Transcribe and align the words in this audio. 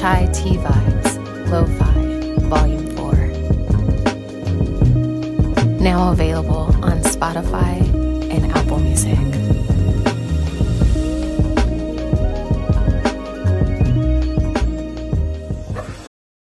Chai 0.00 0.24
Tea 0.32 0.56
Vibes, 0.56 1.50
Lo-Fi, 1.50 1.94
Volume 2.48 2.86
4. 2.96 3.12
Now 5.82 6.10
available 6.10 6.74
on 6.82 7.02
Spotify 7.02 7.82
and 8.32 8.50
Apple 8.52 8.78
Music. 8.78 9.18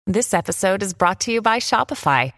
This 0.07 0.33
episode 0.33 0.85
is 0.85 0.95
brought 0.95 1.19
to 1.23 1.33
you 1.33 1.43
by 1.43 1.59
Shopify. 1.59 2.33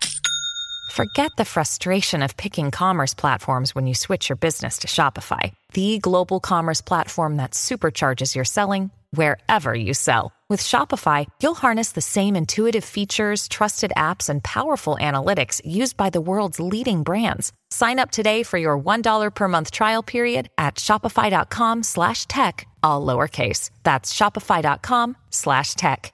Forget 0.93 1.33
the 1.37 1.45
frustration 1.45 2.23
of 2.23 2.39
picking 2.39 2.71
commerce 2.71 3.13
platforms 3.13 3.75
when 3.75 3.87
you 3.87 3.95
switch 3.95 4.31
your 4.31 4.37
business 4.37 4.79
to 4.79 4.87
Shopify, 4.87 5.53
the 5.75 5.99
global 5.99 6.41
commerce 6.41 6.81
platform 6.81 7.37
that 7.37 7.51
supercharges 7.51 8.35
your 8.35 8.47
selling 8.47 8.91
wherever 9.15 9.75
you 9.75 9.95
sell. 9.95 10.33
With 10.51 10.63
Shopify, 10.63 11.27
you'll 11.43 11.55
harness 11.55 11.93
the 11.93 12.01
same 12.01 12.37
intuitive 12.37 12.85
features, 12.85 13.49
trusted 13.49 13.93
apps, 13.97 14.29
and 14.29 14.45
powerful 14.45 14.99
analytics 15.01 15.61
used 15.65 15.97
by 15.97 16.11
the 16.11 16.21
world's 16.21 16.61
leading 16.61 17.03
brands. 17.03 17.53
Sign 17.71 17.99
up 17.99 18.11
today 18.11 18.43
for 18.43 18.59
your 18.59 18.79
$1 18.79 19.35
per 19.35 19.49
month 19.49 19.71
trial 19.71 20.03
period 20.03 20.51
at 20.59 20.75
shopify.com 20.75 21.83
slash 21.83 22.27
tech, 22.27 22.69
all 22.83 23.05
lowercase. 23.05 23.71
That's 23.83 24.13
shopify.com 24.13 25.17
slash 25.31 25.75
tech. 25.75 26.13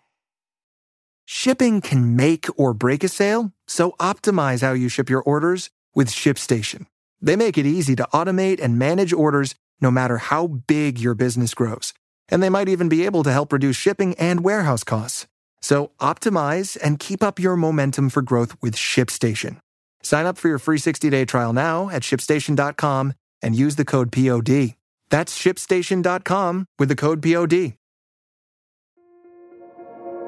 Shipping 1.32 1.80
can 1.80 2.16
make 2.16 2.46
or 2.57 2.74
break 2.74 3.05
a 3.05 3.09
sale, 3.09 3.52
so 3.69 3.93
optimize 4.01 4.62
how 4.62 4.73
you 4.73 4.88
ship 4.88 5.09
your 5.09 5.23
orders 5.23 5.71
with 5.95 6.09
ShipStation. 6.09 6.87
They 7.21 7.37
make 7.37 7.57
it 7.57 7.66
easy 7.66 7.95
to 7.96 8.09
automate 8.12 8.60
and 8.60 8.79
manage 8.79 9.12
orders 9.12 9.55
no 9.80 9.91
matter 9.91 10.19
how 10.19 10.46
big 10.46 10.98
your 10.98 11.15
business 11.15 11.55
grows. 11.55 11.95
And 12.30 12.43
they 12.43 12.48
might 12.48 12.69
even 12.69 12.89
be 12.89 13.05
able 13.05 13.23
to 13.25 13.33
help 13.33 13.52
reduce 13.52 13.77
shipping 13.77 14.15
and 14.15 14.45
warehouse 14.45 14.84
costs. 14.84 15.27
So 15.62 15.91
optimize 16.01 16.79
and 16.83 16.98
keep 16.98 17.23
up 17.23 17.38
your 17.38 17.57
momentum 17.57 18.09
for 18.10 18.23
growth 18.23 18.57
with 18.63 18.77
ShipStation. 18.77 19.59
Sign 20.02 20.27
up 20.27 20.38
for 20.38 20.49
your 20.49 20.59
free 20.59 20.79
60-day 20.79 21.27
trial 21.27 21.52
now 21.52 21.91
at 21.91 22.02
shipstation.com 22.02 23.13
and 23.43 23.54
use 23.57 23.77
the 23.77 23.85
code 23.85 24.13
POD. 24.13 24.74
That's 25.10 25.37
shipstation.com 25.38 26.66
with 26.79 26.88
the 26.88 26.96
code 26.96 27.23
POD. 27.23 27.74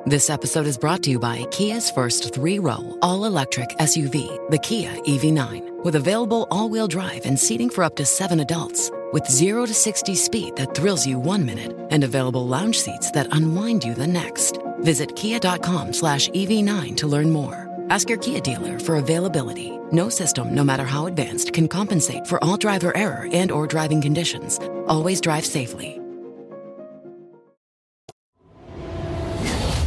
This 0.04 0.30
episode 0.30 0.66
is 0.66 0.76
brought 0.76 1.04
to 1.04 1.10
you 1.10 1.20
by 1.20 1.44
Kia's 1.52 1.88
first 1.88 2.34
three 2.34 2.58
row, 2.58 2.98
all 3.02 3.24
electric 3.24 3.68
SUV, 3.78 4.50
the 4.50 4.58
Kia 4.58 4.90
EV9, 4.90 5.84
with 5.84 5.94
available 5.94 6.48
all 6.50 6.68
wheel 6.68 6.88
drive 6.88 7.24
and 7.24 7.38
seating 7.38 7.70
for 7.70 7.84
up 7.84 7.94
to 7.96 8.04
seven 8.04 8.40
adults. 8.40 8.90
With 9.12 9.30
0 9.30 9.66
to 9.66 9.74
60 9.74 10.14
speed 10.14 10.56
that 10.56 10.74
thrills 10.74 11.06
you 11.06 11.18
one 11.18 11.44
minute 11.44 11.76
and 11.90 12.02
available 12.02 12.46
lounge 12.46 12.80
seats 12.80 13.10
that 13.10 13.28
unwind 13.32 13.84
you 13.84 13.94
the 13.94 14.06
next. 14.06 14.58
Visit 14.80 15.14
kia.com 15.16 15.92
slash 15.92 16.30
EV9 16.30 16.96
to 16.96 17.06
learn 17.06 17.30
more. 17.30 17.68
Ask 17.90 18.08
your 18.08 18.18
Kia 18.18 18.40
dealer 18.40 18.78
for 18.78 18.96
availability. 18.96 19.70
No 19.92 20.08
system, 20.08 20.54
no 20.54 20.64
matter 20.64 20.84
how 20.84 21.08
advanced, 21.08 21.52
can 21.52 21.68
compensate 21.68 22.26
for 22.26 22.42
all 22.42 22.56
driver 22.56 22.96
error 22.96 23.28
and 23.32 23.52
or 23.52 23.66
driving 23.66 24.00
conditions. 24.00 24.58
Always 24.86 25.20
drive 25.20 25.44
safely. 25.44 25.98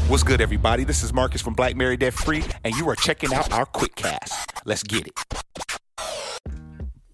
What's 0.08 0.22
good, 0.22 0.39
everybody? 0.39 0.84
This 0.84 1.02
is 1.02 1.14
Marcus 1.14 1.42
from 1.42 1.56
Black 1.56 1.76
Married 1.76 2.02
Debt 2.02 2.14
Free, 2.14 2.44
and 2.64 2.76
you 2.76 2.88
are 2.89 2.95
checking 2.95 3.34
out 3.34 3.52
our 3.52 3.66
quick 3.66 3.95
cast. 3.95 4.54
Let's 4.66 4.84
get 4.84 5.08
it. 5.08 5.14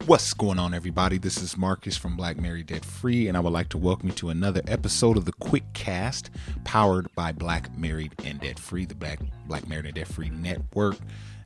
What's 0.08 0.34
going 0.34 0.58
on, 0.58 0.74
everybody? 0.74 1.20
This 1.20 1.42
is 1.44 1.56
Marcus 1.56 1.96
from 1.96 2.18
Black 2.18 2.38
Married 2.38 2.66
Debt 2.66 2.84
Free, 2.84 3.28
and 3.28 3.38
I 3.38 3.40
would 3.40 3.54
like 3.54 3.70
to 3.70 3.78
welcome 3.78 4.10
you 4.10 4.16
to 4.16 4.30
another 4.30 4.62
episode 4.68 5.16
of 5.16 5.26
the 5.26 5.32
Quick 5.34 5.64
Cast, 5.74 6.32
powered 6.64 7.14
by 7.14 7.32
Black 7.32 7.78
Married 7.78 8.16
and 8.26 8.40
Debt 8.40 8.58
Free, 8.58 8.86
the 8.86 8.96
Black 8.96 9.20
Black 9.46 9.68
Married 9.68 9.86
and 9.86 9.94
Debt 9.94 10.08
Free 10.08 10.30
Network, 10.30 10.98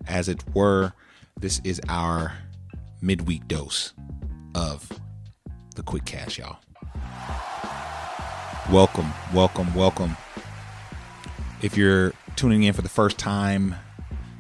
as 0.08 0.30
it 0.30 0.42
were. 0.56 0.94
This 1.38 1.60
is 1.66 1.82
our 1.90 2.34
midweek 3.02 3.46
dose 3.50 3.94
of 4.56 4.90
the 5.76 5.84
Quick 5.84 6.06
Cast, 6.06 6.38
y'all. 6.38 6.58
Welcome, 8.72 9.12
welcome, 9.34 9.76
welcome. 9.76 10.16
If 11.62 11.76
you're 11.76 12.14
tuning 12.38 12.64
in 12.64 12.74
for 12.74 12.82
the 12.82 12.90
first 12.90 13.18
time, 13.18 13.76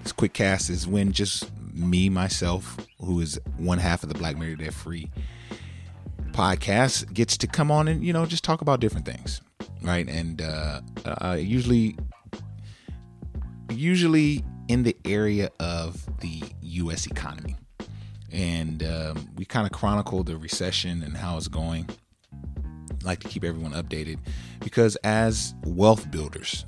this 0.03 0.13
quick 0.13 0.33
cast 0.33 0.69
is 0.69 0.87
when 0.87 1.11
just 1.11 1.49
me, 1.75 2.09
myself, 2.09 2.77
who 2.99 3.19
is 3.19 3.39
one 3.57 3.77
half 3.77 4.03
of 4.03 4.09
the 4.09 4.15
Black 4.15 4.37
Married 4.37 4.59
Debt 4.59 4.73
Free 4.73 5.11
podcast, 6.31 7.13
gets 7.13 7.37
to 7.37 7.47
come 7.47 7.69
on 7.69 7.87
and, 7.87 8.03
you 8.03 8.13
know, 8.13 8.25
just 8.25 8.43
talk 8.43 8.61
about 8.61 8.79
different 8.79 9.05
things. 9.05 9.41
Right. 9.81 10.07
And 10.09 10.41
uh, 10.41 10.81
uh 11.05 11.37
usually 11.39 11.95
usually 13.69 14.43
in 14.67 14.83
the 14.83 14.95
area 15.05 15.49
of 15.59 16.03
the 16.21 16.43
US 16.61 17.05
economy. 17.05 17.55
And 18.31 18.83
um, 18.83 19.29
we 19.37 19.45
kind 19.45 19.65
of 19.65 19.71
chronicle 19.71 20.23
the 20.23 20.37
recession 20.37 21.03
and 21.03 21.15
how 21.15 21.37
it's 21.37 21.47
going. 21.47 21.89
like 23.03 23.19
to 23.19 23.27
keep 23.27 23.43
everyone 23.43 23.73
updated 23.73 24.17
because 24.59 24.95
as 25.03 25.53
wealth 25.63 26.09
builders, 26.09 26.65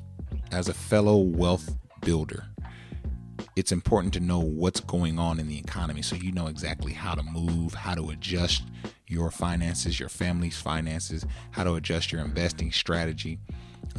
as 0.52 0.70
a 0.70 0.74
fellow 0.74 1.18
wealth 1.18 1.76
builder, 2.02 2.46
it's 3.58 3.72
important 3.72 4.14
to 4.14 4.20
know 4.20 4.40
what's 4.40 4.80
going 4.82 5.18
on 5.18 5.40
in 5.40 5.48
the 5.48 5.58
economy 5.58 6.04
so 6.04 6.16
you 6.16 6.32
know 6.32 6.46
exactly 6.46 6.94
how 6.94 7.16
to 7.16 7.24
move, 7.24 7.74
how 7.74 7.96
to 7.96 8.12
adjust 8.12 8.62
your 9.08 9.32
finances, 9.32 10.00
your 10.00 10.10
family's 10.10 10.56
finances, 10.56 11.26
how 11.50 11.64
to 11.64 11.74
adjust 11.74 12.12
your 12.12 12.22
investing 12.22 12.72
strategy. 12.72 13.40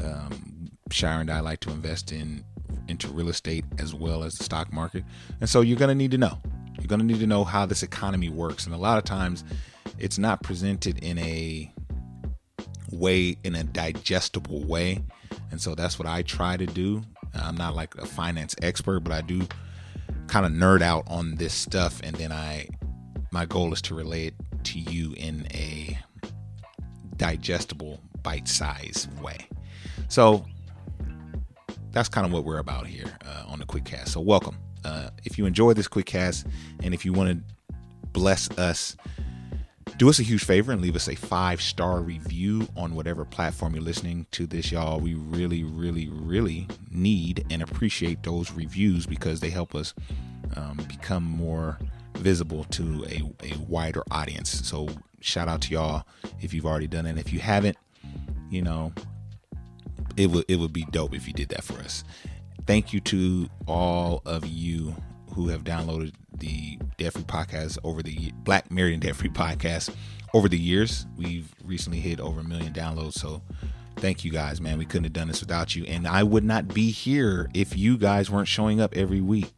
Um, 0.02 0.70
Shire 0.92 1.20
and 1.20 1.28
I 1.30 1.41
like 1.41 1.58
to 1.60 1.70
invest 1.70 2.12
in 2.12 2.44
into 2.86 3.08
real 3.08 3.28
estate 3.28 3.64
as 3.78 3.92
well 3.92 4.22
as 4.22 4.38
the 4.38 4.44
stock 4.44 4.72
market, 4.72 5.02
and 5.41 5.50
so 5.50 5.60
you're 5.60 5.76
going 5.76 5.88
to 5.88 5.94
need 5.94 6.12
to 6.12 6.19
know. 6.19 6.38
You're 6.78 6.86
going 6.86 7.00
to 7.00 7.04
need 7.04 7.19
to 7.19 7.26
know 7.26 7.42
how 7.42 7.66
this 7.66 7.82
economy 7.82 8.28
works, 8.28 8.64
and 8.64 8.75
a 8.75 8.78
lot 8.78 8.96
of 8.96 9.04
times, 9.04 9.42
it's 9.98 10.19
not 10.19 10.42
presented 10.42 10.98
in 11.02 11.19
a 11.19 11.72
way 12.90 13.36
in 13.42 13.54
a 13.54 13.64
digestible 13.64 14.64
way 14.64 15.02
and 15.50 15.60
so 15.60 15.75
that's 15.75 15.98
what 15.98 16.06
I 16.06 16.22
try 16.22 16.56
to 16.56 16.66
do. 16.66 17.02
I'm 17.38 17.56
not 17.56 17.75
like 17.75 17.94
a 17.97 18.06
finance 18.06 18.54
expert, 18.62 19.00
but 19.00 19.12
I 19.12 19.21
do 19.21 19.47
kind 20.26 20.47
of 20.47 20.53
nerd 20.53 20.82
out 20.82 21.04
on 21.06 21.37
this 21.37 21.54
stuff. 21.54 22.00
And 22.03 22.15
then 22.16 22.32
I, 22.32 22.69
my 23.31 23.47
goal 23.47 23.72
is 23.72 23.82
to 23.82 23.94
relay 23.94 24.26
it 24.26 24.34
to 24.65 24.78
you 24.78 25.15
in 25.16 25.47
a 25.53 25.99
digestible, 27.16 28.00
bite 28.22 28.49
size 28.49 29.09
way. 29.22 29.49
So 30.09 30.44
that's 31.91 32.09
kind 32.09 32.26
of 32.26 32.32
what 32.32 32.44
we're 32.44 32.59
about 32.59 32.87
here 32.87 33.16
uh, 33.25 33.44
on 33.49 33.59
the 33.59 33.65
Quick 33.65 33.84
Cast. 33.84 34.12
So 34.12 34.20
welcome. 34.20 34.56
Uh, 34.84 35.10
if 35.25 35.38
you 35.38 35.47
enjoy 35.47 35.72
this 35.72 35.88
Quick 35.88 36.06
Cast 36.06 36.47
and 36.82 36.94
if 36.94 37.05
you 37.05 37.12
want 37.12 37.31
to 37.31 37.75
bless 38.12 38.50
us 38.59 38.97
do 39.98 40.09
us 40.09 40.20
a 40.20 40.22
huge 40.22 40.44
favor 40.44 40.70
and 40.70 40.81
leave 40.81 40.94
us 40.94 41.09
a 41.09 41.16
five 41.16 41.60
star 41.60 42.00
review 42.00 42.69
on 42.76 42.94
whatever 42.94 43.25
platform 43.25 43.75
you're 43.75 43.82
listening 43.82 44.26
to 44.31 44.47
this, 44.47 44.70
y'all. 44.70 45.00
We 45.00 45.14
really, 45.14 45.64
really, 45.64 46.09
really 46.09 46.69
need 46.91 47.44
and 47.50 47.62
appreciate 47.62 48.22
those 48.22 48.53
reviews 48.53 49.06
because 49.06 49.41
they 49.41 49.50
help 49.50 49.75
us 49.75 49.94
um, 50.56 50.76
become 50.88 51.25
more 51.25 51.78
visible 52.14 52.62
to 52.64 53.04
a, 53.08 53.22
a 53.44 53.58
wider 53.58 54.04
audience. 54.12 54.50
So, 54.50 54.88
shout 55.20 55.48
out 55.48 55.62
to 55.62 55.72
y'all 55.72 56.06
if 56.41 56.54
you've 56.54 56.66
already 56.66 56.87
done 56.87 57.04
it. 57.06 57.19
If 57.19 57.32
you 57.32 57.41
haven't, 57.41 57.76
you 58.50 58.62
know, 58.62 58.92
it 60.16 60.31
would 60.31 60.44
it 60.47 60.56
would 60.56 60.72
be 60.72 60.87
dope 60.92 61.12
if 61.12 61.26
you 61.26 61.34
did 61.34 61.48
that 61.48 61.64
for 61.64 61.75
us. 61.81 62.04
Thank 62.69 62.92
you 62.92 63.00
to 63.00 63.48
all 63.66 64.22
of 64.25 64.47
you 64.47 64.94
who 65.38 65.47
have 65.47 65.62
downloaded 65.62 66.12
the 66.37 66.76
Debt 66.97 67.12
Free 67.12 67.22
podcast 67.22 67.78
over 67.84 68.03
the 68.03 68.32
Black 68.43 68.72
Married 68.72 68.94
and 68.94 69.03
Debt 69.03 69.15
Free 69.15 69.28
podcast 69.28 69.94
over 70.34 70.49
the 70.49 70.59
years. 70.59 71.06
We've 71.16 71.49
recently 71.65 72.00
hit 72.00 72.19
over 72.19 72.41
a 72.41 72.44
million 72.44 72.72
downloads. 72.72 73.12
So 73.12 73.41
thank 73.99 74.25
you 74.25 74.32
guys, 74.32 74.60
man. 74.60 74.78
We 74.78 74.84
couldn't 74.84 75.04
have 75.04 75.12
done 75.12 75.28
this 75.28 75.38
without 75.38 75.76
you. 75.76 75.85
And 75.85 76.08
I 76.08 76.25
would 76.25 76.43
not 76.43 76.67
be 76.75 76.90
here 76.90 77.49
if 77.55 77.76
you 77.79 77.96
guys 77.96 78.29
weren't 78.29 78.49
showing 78.49 78.81
up 78.81 78.96
every 78.96 79.20
week. 79.20 79.52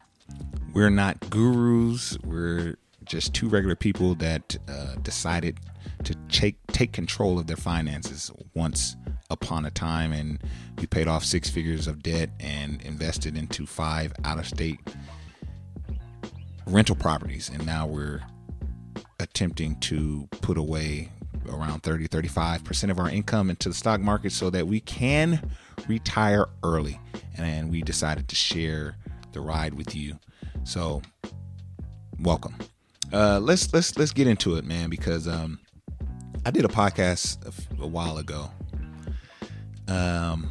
We're 0.71 0.91
not 0.91 1.19
gurus. 1.31 2.15
We're 2.23 2.75
just 3.03 3.33
two 3.33 3.49
regular 3.49 3.75
people 3.75 4.13
that 4.15 4.55
uh, 4.69 4.97
decided 5.01 5.59
to 6.03 6.13
take 6.29 6.57
take 6.67 6.91
control 6.93 7.39
of 7.39 7.47
their 7.47 7.57
finances 7.57 8.29
once 8.53 8.95
upon 9.31 9.65
a 9.65 9.71
time, 9.71 10.13
and 10.13 10.39
we 10.77 10.85
paid 10.85 11.07
off 11.07 11.23
six 11.23 11.49
figures 11.49 11.87
of 11.87 12.03
debt 12.03 12.29
and 12.39 12.83
invested 12.83 13.35
into 13.35 13.65
five 13.65 14.13
out 14.23 14.37
of 14.37 14.47
state 14.47 14.79
rental 16.67 16.95
properties 16.95 17.49
and 17.49 17.65
now 17.65 17.85
we're 17.85 18.21
attempting 19.19 19.79
to 19.79 20.27
put 20.41 20.57
away 20.57 21.09
around 21.49 21.81
30 21.83 22.07
35% 22.07 22.91
of 22.91 22.99
our 22.99 23.09
income 23.09 23.49
into 23.49 23.69
the 23.69 23.75
stock 23.75 23.99
market 23.99 24.31
so 24.31 24.49
that 24.49 24.67
we 24.67 24.79
can 24.79 25.51
retire 25.87 26.47
early. 26.63 26.99
And 27.37 27.71
we 27.71 27.81
decided 27.81 28.27
to 28.27 28.35
share 28.35 28.97
the 29.31 29.41
ride 29.41 29.73
with 29.73 29.95
you. 29.95 30.19
So 30.63 31.01
welcome. 32.19 32.55
Uh, 33.11 33.39
let's 33.39 33.73
let's 33.73 33.97
let's 33.97 34.11
get 34.11 34.27
into 34.27 34.55
it 34.55 34.63
man 34.63 34.89
because 34.89 35.27
um, 35.27 35.59
i 36.45 36.51
did 36.51 36.63
a 36.63 36.69
podcast 36.69 37.45
a, 37.45 37.83
a 37.83 37.87
while 37.87 38.17
ago. 38.17 38.49
Um, 39.87 40.49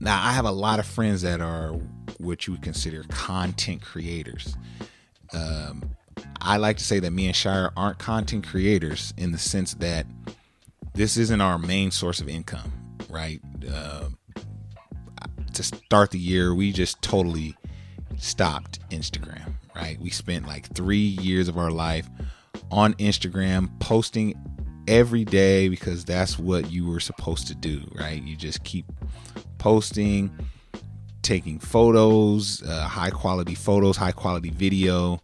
now 0.00 0.22
I 0.22 0.32
have 0.32 0.46
a 0.46 0.52
lot 0.52 0.78
of 0.78 0.86
friends 0.86 1.22
that 1.22 1.40
are 1.40 1.72
what 2.18 2.46
you 2.46 2.54
would 2.54 2.62
consider 2.62 3.04
content 3.08 3.82
creators. 3.82 4.56
Um, 5.32 5.96
I 6.40 6.56
like 6.56 6.78
to 6.78 6.84
say 6.84 7.00
that 7.00 7.10
me 7.10 7.26
and 7.26 7.36
Shire 7.36 7.70
aren't 7.76 7.98
content 7.98 8.46
creators 8.46 9.12
in 9.16 9.32
the 9.32 9.38
sense 9.38 9.74
that 9.74 10.06
this 10.94 11.16
isn't 11.16 11.40
our 11.40 11.58
main 11.58 11.90
source 11.90 12.20
of 12.20 12.28
income, 12.28 12.72
right? 13.08 13.40
Uh, 13.70 14.08
to 15.54 15.62
start 15.62 16.10
the 16.10 16.18
year, 16.18 16.54
we 16.54 16.72
just 16.72 17.02
totally 17.02 17.56
stopped 18.16 18.78
Instagram, 18.90 19.54
right? 19.74 20.00
We 20.00 20.10
spent 20.10 20.46
like 20.46 20.72
three 20.74 20.98
years 20.98 21.48
of 21.48 21.58
our 21.58 21.70
life 21.70 22.08
on 22.70 22.94
Instagram 22.94 23.78
posting 23.80 24.34
every 24.86 25.24
day 25.24 25.68
because 25.68 26.04
that's 26.04 26.38
what 26.38 26.70
you 26.70 26.86
were 26.86 27.00
supposed 27.00 27.46
to 27.48 27.54
do, 27.54 27.82
right? 27.94 28.22
You 28.22 28.36
just 28.36 28.64
keep 28.64 28.86
posting, 29.58 30.30
taking 31.28 31.58
photos, 31.58 32.62
uh, 32.62 32.88
high 32.88 33.10
quality 33.10 33.54
photos, 33.54 33.98
high 33.98 34.12
quality 34.12 34.48
video, 34.48 35.20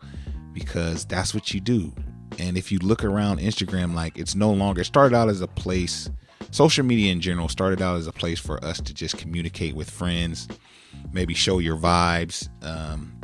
because 0.53 1.07
that's 1.07 1.33
what 1.33 1.55
you 1.55 1.61
do. 1.61 1.91
And 2.39 2.59
if 2.59 2.71
you 2.71 2.79
look 2.81 3.05
around 3.05 3.41
Instagram, 3.41 3.95
like 3.95 4.19
it's 4.19 4.35
no 4.35 4.53
longer 4.53 4.83
it 4.83 4.85
started 4.85 5.17
out 5.17 5.31
as 5.31 5.41
a 5.41 5.47
place, 5.47 6.11
social 6.51 6.85
media 6.85 7.11
in 7.11 7.23
general 7.23 7.49
started 7.49 7.81
out 7.81 7.97
as 7.97 8.07
a 8.07 8.13
place 8.13 8.39
for 8.39 8.63
us 8.63 8.83
to 8.83 8.93
just 8.93 9.17
communicate 9.17 9.75
with 9.75 9.89
friends, 9.89 10.47
maybe 11.11 11.33
show 11.33 11.59
your 11.59 11.79
vibes, 11.79 12.51
um, 12.63 13.19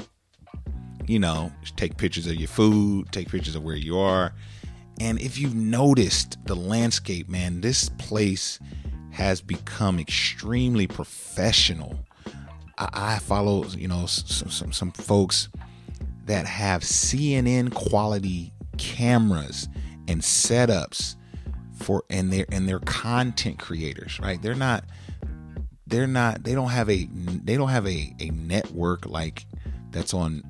you 1.06 1.18
know, 1.18 1.52
take 1.76 1.98
pictures 1.98 2.26
of 2.26 2.36
your 2.36 2.48
food, 2.48 3.12
take 3.12 3.28
pictures 3.28 3.56
of 3.56 3.62
where 3.62 3.76
you 3.76 3.98
are. 3.98 4.32
And 4.98 5.20
if 5.20 5.38
you've 5.38 5.54
noticed 5.54 6.38
the 6.46 6.56
landscape, 6.56 7.28
man, 7.28 7.60
this 7.60 7.90
place 7.98 8.58
has 9.10 9.42
become 9.42 9.98
extremely 9.98 10.86
professional. 10.86 11.98
I, 12.80 12.88
I 12.92 13.18
follow, 13.18 13.64
you 13.66 13.86
know, 13.86 14.06
some, 14.06 14.50
some, 14.50 14.72
some 14.72 14.90
folks 14.90 15.48
that 16.24 16.46
have 16.46 16.82
CNN 16.82 17.72
quality 17.74 18.52
cameras 18.78 19.68
and 20.08 20.20
setups 20.20 21.16
for 21.74 22.04
and 22.10 22.32
they're 22.32 22.46
and 22.50 22.68
they're 22.68 22.80
content 22.80 23.58
creators, 23.58 24.18
right? 24.20 24.40
They're 24.40 24.54
not 24.54 24.84
they're 25.86 26.06
not 26.06 26.44
they 26.44 26.54
don't 26.54 26.70
have 26.70 26.88
a 26.88 27.06
they 27.44 27.56
don't 27.56 27.68
have 27.68 27.86
a, 27.86 28.14
a 28.20 28.30
network 28.30 29.06
like 29.06 29.46
that's 29.90 30.14
on 30.14 30.42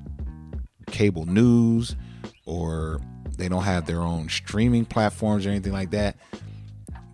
cable 0.87 1.25
news 1.25 1.95
or 2.45 3.01
they 3.37 3.49
don't 3.49 3.63
have 3.63 3.85
their 3.85 4.01
own 4.01 4.29
streaming 4.29 4.85
platforms 4.85 5.45
or 5.45 5.49
anything 5.49 5.71
like 5.71 5.91
that 5.91 6.17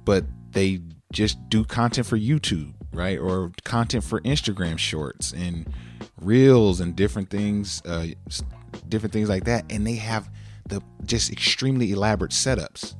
but 0.03 0.25
they 0.51 0.81
just 1.13 1.37
do 1.49 1.63
content 1.63 2.07
for 2.07 2.17
YouTube 2.17 2.73
right? 2.97 3.17
Or 3.19 3.51
content 3.63 4.03
for 4.03 4.19
Instagram 4.21 4.77
shorts 4.77 5.31
and 5.33 5.71
reels 6.21 6.79
and 6.79 6.95
different 6.95 7.29
things 7.29 7.81
uh 7.85 8.07
different 8.89 9.13
things 9.13 9.29
like 9.29 9.45
that. 9.45 9.65
And 9.69 9.85
they 9.85 9.95
have 9.95 10.29
the 10.67 10.81
just 11.05 11.31
extremely 11.31 11.91
elaborate 11.91 12.31
setups. 12.31 12.95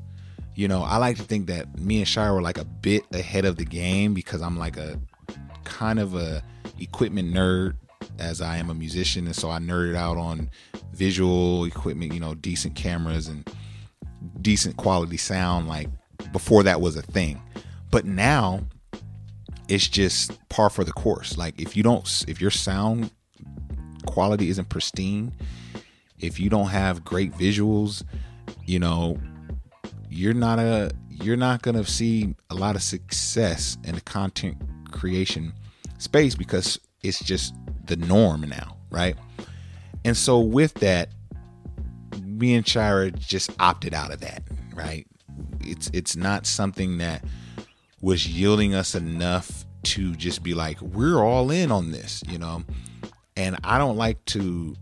You 0.55 0.67
know 0.67 0.83
I 0.83 0.97
like 0.97 1.17
to 1.17 1.23
think 1.23 1.47
that 1.47 1.79
me 1.79 1.99
and 1.99 2.07
Shire 2.07 2.33
were 2.33 2.41
like 2.41 2.57
a 2.57 2.65
bit 2.65 3.03
ahead 3.11 3.45
of 3.45 3.57
the 3.57 3.65
game 3.65 4.13
because 4.13 4.41
I'm 4.41 4.57
like 4.57 4.77
a 4.77 4.99
kind 5.63 5.99
of 5.99 6.15
a 6.15 6.41
equipment 6.79 7.33
nerd 7.33 7.75
as 8.19 8.41
I 8.41 8.57
am 8.57 8.69
a 8.69 8.73
musician, 8.73 9.25
and 9.25 9.35
so 9.35 9.49
I 9.49 9.59
nerded 9.59 9.95
out 9.95 10.17
on 10.17 10.49
visual 10.93 11.65
equipment, 11.65 12.13
you 12.13 12.19
know, 12.19 12.33
decent 12.33 12.75
cameras 12.75 13.27
and 13.27 13.47
decent 14.41 14.77
quality 14.77 15.17
sound, 15.17 15.67
like 15.67 15.89
before 16.31 16.63
that 16.63 16.81
was 16.81 16.95
a 16.95 17.01
thing. 17.01 17.41
But 17.91 18.05
now 18.05 18.61
it's 19.67 19.87
just 19.87 20.37
par 20.49 20.69
for 20.69 20.83
the 20.83 20.93
course. 20.93 21.37
Like 21.37 21.59
if 21.59 21.75
you 21.75 21.83
don't, 21.83 22.25
if 22.27 22.39
your 22.39 22.51
sound 22.51 23.11
quality 24.05 24.49
isn't 24.49 24.69
pristine, 24.69 25.33
if 26.19 26.39
you 26.39 26.49
don't 26.49 26.69
have 26.69 27.03
great 27.03 27.33
visuals, 27.33 28.03
you 28.65 28.79
know, 28.79 29.17
you're 30.09 30.33
not 30.33 30.59
a 30.59 30.91
you're 31.09 31.37
not 31.37 31.61
gonna 31.61 31.85
see 31.85 32.35
a 32.49 32.55
lot 32.55 32.75
of 32.75 32.83
success 32.83 33.77
in 33.83 33.95
the 33.95 34.01
content 34.01 34.57
creation 34.91 35.53
space 35.97 36.35
because 36.35 36.79
it's 37.03 37.19
just 37.19 37.53
the 37.85 37.95
norm 37.95 38.41
now, 38.41 38.77
right? 38.89 39.15
And 40.05 40.15
so 40.15 40.39
with 40.39 40.73
that, 40.75 41.09
me 42.23 42.55
and 42.55 42.67
Shira 42.67 43.11
just 43.11 43.51
opted 43.59 43.93
out 43.93 44.11
of 44.13 44.21
that, 44.21 44.43
right? 44.73 45.05
It's 45.61 45.89
it's 45.93 46.15
not 46.15 46.45
something 46.45 46.97
that 46.99 47.23
was 48.01 48.27
yielding 48.27 48.73
us 48.73 48.95
enough 48.95 49.65
to 49.83 50.15
just 50.15 50.43
be 50.43 50.53
like, 50.53 50.81
we're 50.81 51.23
all 51.23 51.51
in 51.51 51.71
on 51.71 51.91
this, 51.91 52.23
you 52.27 52.37
know. 52.37 52.63
And 53.35 53.57
I 53.63 53.77
don't 53.77 53.97
like 53.97 54.23
to 54.25 54.75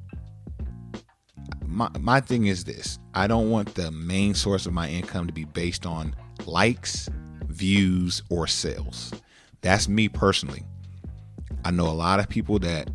my 1.75 1.89
my 1.99 2.21
thing 2.21 2.45
is 2.47 2.63
this. 2.63 2.99
I 3.13 3.27
don't 3.27 3.49
want 3.49 3.75
the 3.75 3.91
main 3.91 4.33
source 4.33 4.65
of 4.65 4.73
my 4.73 4.89
income 4.89 5.27
to 5.27 5.33
be 5.33 5.43
based 5.43 5.85
on 5.85 6.15
likes, 6.45 7.09
views, 7.47 8.23
or 8.29 8.47
sales. 8.47 9.13
That's 9.61 9.87
me 9.89 10.07
personally. 10.07 10.63
I 11.65 11.71
know 11.71 11.87
a 11.87 11.91
lot 11.91 12.19
of 12.19 12.29
people 12.29 12.59
that 12.59 12.89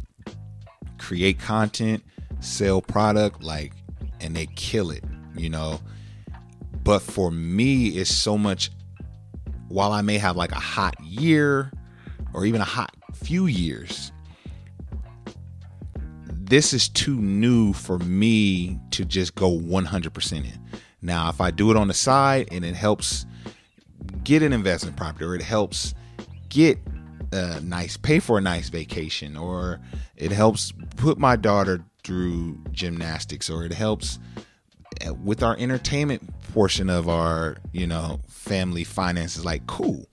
create 0.99 1.38
content, 1.38 2.02
sell 2.40 2.81
product, 2.81 3.43
like, 3.43 3.73
and 4.20 4.34
they 4.34 4.46
kill 4.46 4.90
it, 4.90 5.05
you 5.37 5.50
know. 5.50 5.81
But 6.82 7.00
for 7.00 7.31
me, 7.31 7.88
it's 7.88 8.14
so 8.14 8.38
much. 8.38 8.70
While 9.70 9.93
I 9.93 10.02
may 10.02 10.19
have 10.19 10.37
like 10.37 10.50
a 10.50 10.56
hot 10.56 11.00
year 11.00 11.70
or 12.34 12.44
even 12.44 12.61
a 12.61 12.64
hot 12.64 12.93
few 13.14 13.46
years, 13.46 14.11
this 16.26 16.72
is 16.72 16.88
too 16.88 17.14
new 17.14 17.72
for 17.72 17.96
me 18.00 18.81
to 18.90 19.05
just 19.05 19.37
go 19.37 19.49
100% 19.49 20.32
in. 20.32 20.61
Now, 21.02 21.28
if 21.28 21.40
I 21.40 21.52
do 21.52 21.70
it 21.70 21.76
on 21.76 21.87
the 21.87 21.94
side 21.94 22.49
and 22.50 22.64
it 22.64 22.75
helps 22.75 23.26
get 24.25 24.43
an 24.43 24.52
investment 24.52 24.96
property 24.96 25.25
or 25.25 25.37
it 25.37 25.43
helps 25.43 25.94
get 26.49 26.76
a 27.31 27.61
nice 27.61 27.96
pay 27.96 28.19
for 28.19 28.38
a 28.38 28.40
nice 28.40 28.70
vacation 28.70 29.37
or 29.37 29.81
it 30.16 30.32
helps 30.32 30.73
put 30.96 31.16
my 31.16 31.37
daughter 31.37 31.84
through 32.02 32.58
gymnastics 32.73 33.49
or 33.49 33.64
it 33.64 33.73
helps 33.73 34.19
with 35.22 35.42
our 35.42 35.56
entertainment 35.58 36.22
portion 36.52 36.90
of 36.90 37.08
our 37.08 37.56
you 37.72 37.87
know 37.87 38.20
family 38.28 38.84
finances 38.84 39.44
like 39.44 39.66
cool. 39.66 40.06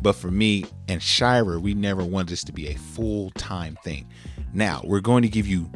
But 0.00 0.14
for 0.14 0.30
me 0.30 0.64
and 0.88 1.02
Shira 1.02 1.58
we 1.58 1.74
never 1.74 2.04
wanted 2.04 2.28
this 2.28 2.44
to 2.44 2.52
be 2.52 2.68
a 2.68 2.74
full-time 2.74 3.76
thing. 3.84 4.06
Now 4.52 4.80
we're 4.84 5.00
going 5.00 5.22
to 5.22 5.28
give 5.28 5.46
you 5.46 5.70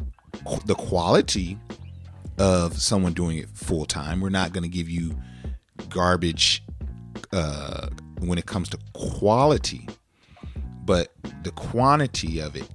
the 0.65 0.75
quality 0.75 1.57
of 2.37 2.79
someone 2.81 3.13
doing 3.13 3.37
it 3.37 3.49
full-time. 3.49 4.21
We're 4.21 4.29
not 4.29 4.53
going 4.53 4.63
to 4.63 4.69
give 4.69 4.89
you 4.89 5.15
garbage 5.89 6.63
uh, 7.33 7.89
when 8.19 8.37
it 8.37 8.45
comes 8.45 8.69
to 8.69 8.79
quality. 8.93 9.87
But 10.85 11.13
the 11.43 11.51
quantity 11.51 12.39
of 12.39 12.55
it 12.55 12.69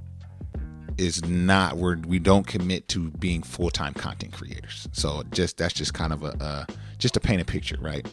is 0.99 1.25
not 1.25 1.77
where 1.77 1.99
we 2.07 2.19
don't 2.19 2.47
commit 2.47 2.89
to 2.89 3.11
being 3.13 3.43
full-time 3.43 3.95
content 3.95 4.33
creators 4.33 4.89
so 4.93 5.23
just 5.33 5.57
that's 5.57 5.75
just 5.75 5.95
kind 5.95 6.13
of 6.13 6.23
a 6.23 6.43
uh, 6.43 6.65
just 6.99 7.15
to 7.15 7.21
paint 7.21 7.41
a 7.41 7.45
picture 7.45 7.79
right 7.81 8.13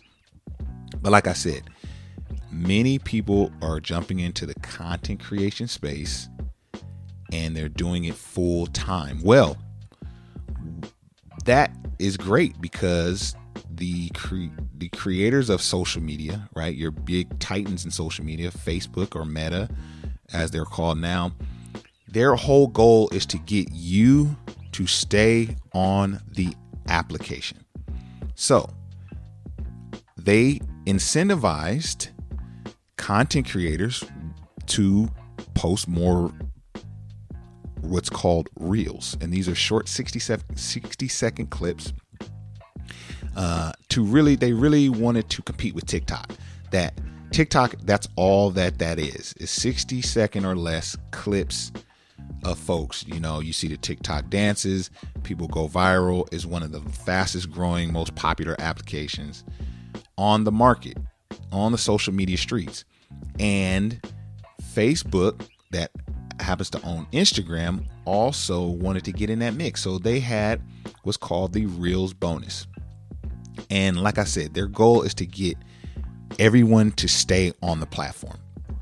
but 1.01 1.11
like 1.11 1.27
i 1.27 1.33
said 1.33 1.63
many 2.51 2.99
people 2.99 3.51
are 3.61 3.79
jumping 3.79 4.19
into 4.19 4.45
the 4.45 4.55
content 4.55 5.19
creation 5.19 5.67
space 5.67 6.29
and 7.31 7.55
they're 7.55 7.69
doing 7.69 8.05
it 8.05 8.15
full 8.15 8.65
time 8.67 9.21
well 9.23 9.57
that 11.45 11.75
is 11.99 12.17
great 12.17 12.59
because 12.59 13.35
the 13.69 14.09
cre- 14.09 14.53
the 14.77 14.89
creators 14.89 15.49
of 15.49 15.61
social 15.61 16.01
media, 16.01 16.49
right? 16.55 16.75
Your 16.75 16.91
big 16.91 17.39
titans 17.39 17.85
in 17.85 17.91
social 17.91 18.25
media, 18.25 18.51
Facebook 18.51 19.15
or 19.15 19.25
Meta, 19.25 19.69
as 20.33 20.51
they're 20.51 20.65
called 20.65 20.97
now, 20.97 21.31
their 22.11 22.35
whole 22.35 22.67
goal 22.67 23.09
is 23.11 23.25
to 23.27 23.37
get 23.37 23.71
you 23.71 24.35
to 24.73 24.85
stay 24.85 25.55
on 25.73 26.19
the 26.33 26.53
application. 26.87 27.63
So 28.35 28.69
they 30.17 30.59
incentivized 30.85 32.09
content 32.97 33.49
creators 33.49 34.03
to 34.67 35.09
post 35.53 35.87
more 35.87 36.31
what's 37.81 38.09
called 38.09 38.47
reels 38.59 39.17
and 39.21 39.33
these 39.33 39.49
are 39.49 39.55
short 39.55 39.89
60 39.89 40.19
second, 40.19 40.57
60 40.57 41.07
second 41.07 41.49
clips 41.49 41.93
uh, 43.35 43.71
to 43.89 44.03
really 44.03 44.35
they 44.35 44.53
really 44.53 44.89
wanted 44.89 45.29
to 45.29 45.41
compete 45.41 45.73
with 45.73 45.85
TikTok. 45.85 46.31
That 46.71 46.99
TikTok 47.31 47.75
that's 47.83 48.07
all 48.15 48.51
that 48.51 48.77
that 48.79 48.99
is 48.99 49.33
is 49.33 49.49
60 49.49 50.01
second 50.01 50.45
or 50.45 50.55
less 50.55 50.95
clips 51.11 51.71
of 52.43 52.57
folks. 52.57 53.05
You 53.07 53.19
know, 53.19 53.39
you 53.39 53.53
see 53.53 53.67
the 53.67 53.77
TikTok 53.77 54.29
dances, 54.29 54.89
people 55.23 55.47
go 55.47 55.67
viral 55.67 56.31
is 56.33 56.45
one 56.45 56.63
of 56.63 56.71
the 56.71 56.81
fastest 56.81 57.51
growing 57.51 57.91
most 57.91 58.15
popular 58.15 58.55
applications 58.59 59.43
on 60.17 60.43
the 60.43 60.51
market 60.51 60.97
on 61.51 61.71
the 61.71 61.77
social 61.77 62.13
media 62.13 62.37
streets. 62.37 62.85
And 63.39 63.99
Facebook 64.73 65.47
that 65.71 65.91
happens 66.39 66.69
to 66.71 66.81
own 66.83 67.07
Instagram 67.13 67.85
also 68.05 68.65
wanted 68.65 69.05
to 69.05 69.11
get 69.11 69.29
in 69.29 69.39
that 69.39 69.53
mix. 69.53 69.81
So 69.81 69.97
they 69.97 70.19
had 70.19 70.61
what's 71.03 71.17
called 71.17 71.53
the 71.53 71.65
Reels 71.65 72.13
bonus. 72.13 72.67
And 73.69 74.01
like 74.01 74.17
I 74.17 74.23
said, 74.23 74.53
their 74.53 74.67
goal 74.67 75.03
is 75.03 75.13
to 75.15 75.25
get 75.25 75.57
everyone 76.39 76.91
to 76.93 77.07
stay 77.07 77.53
on 77.61 77.79
the 77.79 77.85
platform. 77.85 78.37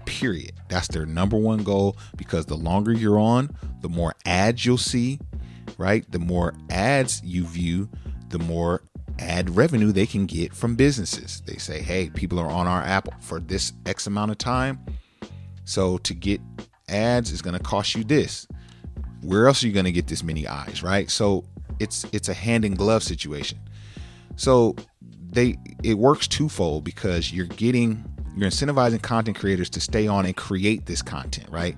Period. 0.09 0.53
That's 0.69 0.87
their 0.87 1.05
number 1.05 1.37
one 1.37 1.63
goal 1.63 1.97
because 2.17 2.45
the 2.45 2.57
longer 2.57 2.91
you're 2.91 3.19
on, 3.19 3.55
the 3.81 3.89
more 3.89 4.15
ads 4.25 4.65
you'll 4.65 4.77
see, 4.77 5.19
right? 5.77 6.09
The 6.11 6.19
more 6.19 6.55
ads 6.69 7.21
you 7.23 7.45
view, 7.45 7.89
the 8.29 8.39
more 8.39 8.81
ad 9.19 9.55
revenue 9.55 9.91
they 9.91 10.05
can 10.05 10.25
get 10.25 10.53
from 10.53 10.75
businesses. 10.75 11.41
They 11.45 11.57
say, 11.57 11.81
hey, 11.81 12.09
people 12.09 12.39
are 12.39 12.49
on 12.49 12.67
our 12.67 12.81
app 12.81 13.21
for 13.21 13.39
this 13.39 13.73
X 13.85 14.07
amount 14.07 14.31
of 14.31 14.37
time. 14.37 14.79
So 15.63 15.99
to 15.99 16.13
get 16.13 16.41
ads 16.89 17.31
is 17.31 17.41
going 17.41 17.57
to 17.57 17.63
cost 17.63 17.95
you 17.95 18.03
this. 18.03 18.47
Where 19.21 19.47
else 19.47 19.63
are 19.63 19.67
you 19.67 19.73
going 19.73 19.85
to 19.85 19.91
get 19.91 20.07
this 20.07 20.23
many 20.23 20.47
eyes, 20.47 20.81
right? 20.81 21.09
So 21.11 21.45
it's 21.79 22.05
it's 22.11 22.29
a 22.29 22.33
hand 22.33 22.65
in 22.65 22.73
glove 22.73 23.03
situation. 23.03 23.59
So 24.37 24.75
they 25.29 25.57
it 25.83 25.97
works 25.97 26.27
twofold 26.27 26.83
because 26.83 27.31
you're 27.31 27.45
getting 27.45 28.03
you're 28.39 28.49
incentivizing 28.49 29.01
content 29.01 29.37
creators 29.37 29.69
to 29.71 29.81
stay 29.81 30.07
on 30.07 30.25
and 30.25 30.35
create 30.35 30.85
this 30.85 31.01
content, 31.01 31.49
right? 31.49 31.77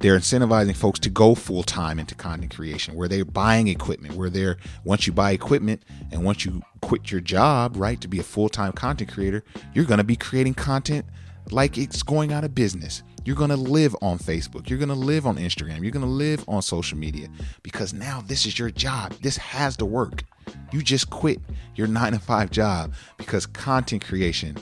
They're 0.00 0.18
incentivizing 0.18 0.76
folks 0.76 0.98
to 1.00 1.10
go 1.10 1.34
full 1.34 1.62
time 1.62 1.98
into 1.98 2.14
content 2.14 2.54
creation 2.54 2.94
where 2.94 3.08
they're 3.08 3.24
buying 3.24 3.68
equipment, 3.68 4.14
where 4.14 4.28
they're 4.28 4.58
once 4.84 5.06
you 5.06 5.12
buy 5.12 5.32
equipment 5.32 5.82
and 6.12 6.24
once 6.24 6.44
you 6.44 6.60
quit 6.82 7.10
your 7.10 7.22
job, 7.22 7.76
right, 7.76 8.00
to 8.00 8.08
be 8.08 8.18
a 8.18 8.22
full 8.22 8.48
time 8.48 8.72
content 8.72 9.10
creator, 9.10 9.42
you're 9.72 9.86
going 9.86 9.98
to 9.98 10.04
be 10.04 10.16
creating 10.16 10.54
content 10.54 11.06
like 11.50 11.78
it's 11.78 12.02
going 12.02 12.32
out 12.32 12.44
of 12.44 12.54
business. 12.54 13.02
You're 13.24 13.36
going 13.36 13.50
to 13.50 13.56
live 13.56 13.96
on 14.02 14.18
Facebook. 14.18 14.68
You're 14.68 14.78
going 14.78 14.90
to 14.90 14.94
live 14.94 15.26
on 15.26 15.36
Instagram. 15.36 15.80
You're 15.80 15.90
going 15.90 16.04
to 16.04 16.10
live 16.10 16.44
on 16.46 16.60
social 16.60 16.98
media 16.98 17.28
because 17.62 17.94
now 17.94 18.22
this 18.26 18.44
is 18.44 18.58
your 18.58 18.70
job. 18.70 19.14
This 19.22 19.38
has 19.38 19.76
to 19.78 19.86
work. 19.86 20.24
You 20.72 20.82
just 20.82 21.08
quit 21.08 21.40
your 21.74 21.86
nine 21.86 22.12
to 22.12 22.18
five 22.18 22.50
job 22.50 22.92
because 23.16 23.46
content 23.46 24.04
creation 24.04 24.58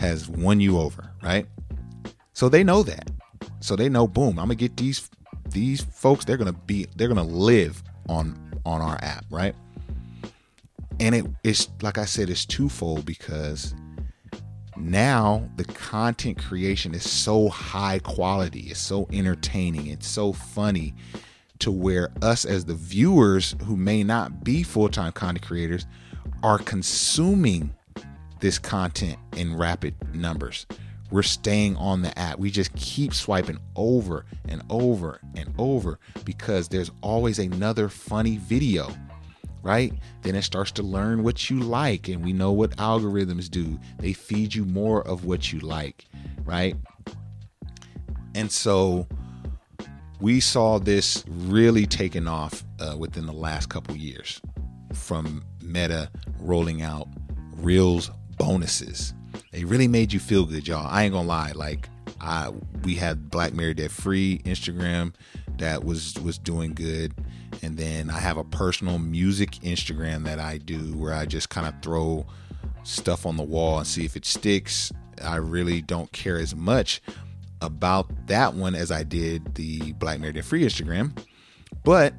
has 0.00 0.30
won 0.30 0.60
you 0.60 0.78
over, 0.78 1.12
right? 1.22 1.46
So 2.32 2.48
they 2.48 2.64
know 2.64 2.82
that. 2.82 3.10
So 3.60 3.76
they 3.76 3.90
know, 3.90 4.08
boom, 4.08 4.38
I'm 4.38 4.46
gonna 4.46 4.54
get 4.54 4.78
these 4.78 5.10
these 5.50 5.82
folks. 5.82 6.24
They're 6.24 6.38
gonna 6.38 6.54
be 6.54 6.86
they're 6.96 7.06
gonna 7.06 7.22
live 7.22 7.82
on 8.08 8.34
on 8.64 8.80
our 8.80 8.98
app, 9.02 9.26
right? 9.30 9.54
And 10.98 11.14
it 11.14 11.26
is 11.44 11.68
like 11.82 11.98
I 11.98 12.06
said, 12.06 12.30
it's 12.30 12.46
twofold 12.46 13.04
because 13.04 13.74
now 14.74 15.46
the 15.56 15.64
content 15.64 16.38
creation 16.38 16.94
is 16.94 17.08
so 17.08 17.50
high 17.50 17.98
quality, 17.98 18.68
it's 18.70 18.80
so 18.80 19.06
entertaining, 19.12 19.88
it's 19.88 20.06
so 20.06 20.32
funny 20.32 20.94
to 21.58 21.70
where 21.70 22.08
us 22.22 22.46
as 22.46 22.64
the 22.64 22.74
viewers 22.74 23.54
who 23.66 23.76
may 23.76 24.02
not 24.02 24.42
be 24.42 24.62
full-time 24.62 25.12
content 25.12 25.46
creators 25.46 25.84
are 26.42 26.56
consuming 26.56 27.74
this 28.40 28.58
content 28.58 29.18
in 29.36 29.56
rapid 29.56 29.94
numbers. 30.14 30.66
We're 31.10 31.22
staying 31.22 31.76
on 31.76 32.02
the 32.02 32.16
app. 32.18 32.38
We 32.38 32.50
just 32.50 32.74
keep 32.76 33.12
swiping 33.12 33.58
over 33.74 34.24
and 34.48 34.62
over 34.70 35.20
and 35.34 35.52
over 35.58 35.98
because 36.24 36.68
there's 36.68 36.90
always 37.02 37.38
another 37.38 37.88
funny 37.88 38.36
video 38.36 38.94
right? 39.62 39.92
Then 40.22 40.34
it 40.34 40.42
starts 40.42 40.70
to 40.72 40.82
learn 40.82 41.22
what 41.22 41.50
you 41.50 41.60
like. 41.60 42.08
And 42.08 42.24
we 42.24 42.32
know 42.32 42.52
what 42.52 42.76
algorithms 42.76 43.50
do, 43.50 43.78
they 43.98 44.12
feed 44.12 44.54
you 44.54 44.64
more 44.64 45.06
of 45.06 45.24
what 45.24 45.52
you 45.52 45.60
like, 45.60 46.06
right? 46.44 46.76
And 48.34 48.50
so 48.50 49.06
we 50.20 50.40
saw 50.40 50.78
this 50.78 51.24
really 51.28 51.86
taking 51.86 52.28
off 52.28 52.64
uh, 52.78 52.96
within 52.98 53.26
the 53.26 53.32
last 53.32 53.68
couple 53.68 53.96
years 53.96 54.40
from 54.92 55.44
Meta 55.62 56.10
rolling 56.38 56.82
out 56.82 57.08
Reels 57.56 58.10
bonuses. 58.40 59.12
They 59.52 59.64
really 59.64 59.86
made 59.86 60.14
you 60.14 60.18
feel 60.18 60.46
good, 60.46 60.66
y'all. 60.66 60.86
I 60.86 61.04
ain't 61.04 61.12
gonna 61.12 61.28
lie. 61.28 61.52
Like 61.54 61.90
I, 62.20 62.50
we 62.84 62.94
had 62.94 63.30
Black 63.30 63.52
Married 63.52 63.76
Debt 63.76 63.90
Free 63.90 64.40
Instagram 64.44 65.12
that 65.58 65.84
was 65.84 66.18
was 66.20 66.38
doing 66.38 66.72
good 66.72 67.12
and 67.62 67.76
then 67.76 68.08
I 68.10 68.18
have 68.18 68.36
a 68.36 68.44
personal 68.44 68.98
music 68.98 69.50
Instagram 69.62 70.24
that 70.24 70.38
I 70.38 70.58
do 70.58 70.96
where 70.96 71.12
I 71.12 71.26
just 71.26 71.50
kind 71.50 71.66
of 71.66 71.74
throw 71.82 72.26
stuff 72.82 73.26
on 73.26 73.36
the 73.36 73.42
wall 73.42 73.78
and 73.78 73.86
see 73.86 74.04
if 74.04 74.16
it 74.16 74.24
sticks. 74.24 74.92
I 75.22 75.36
really 75.36 75.82
don't 75.82 76.10
care 76.12 76.38
as 76.38 76.54
much 76.54 77.02
about 77.60 78.08
that 78.28 78.54
one 78.54 78.74
as 78.74 78.90
I 78.90 79.02
did 79.02 79.54
the 79.54 79.92
Black 79.92 80.18
Married 80.18 80.36
and 80.36 80.46
Free 80.46 80.64
Instagram, 80.64 81.14
but 81.84 82.14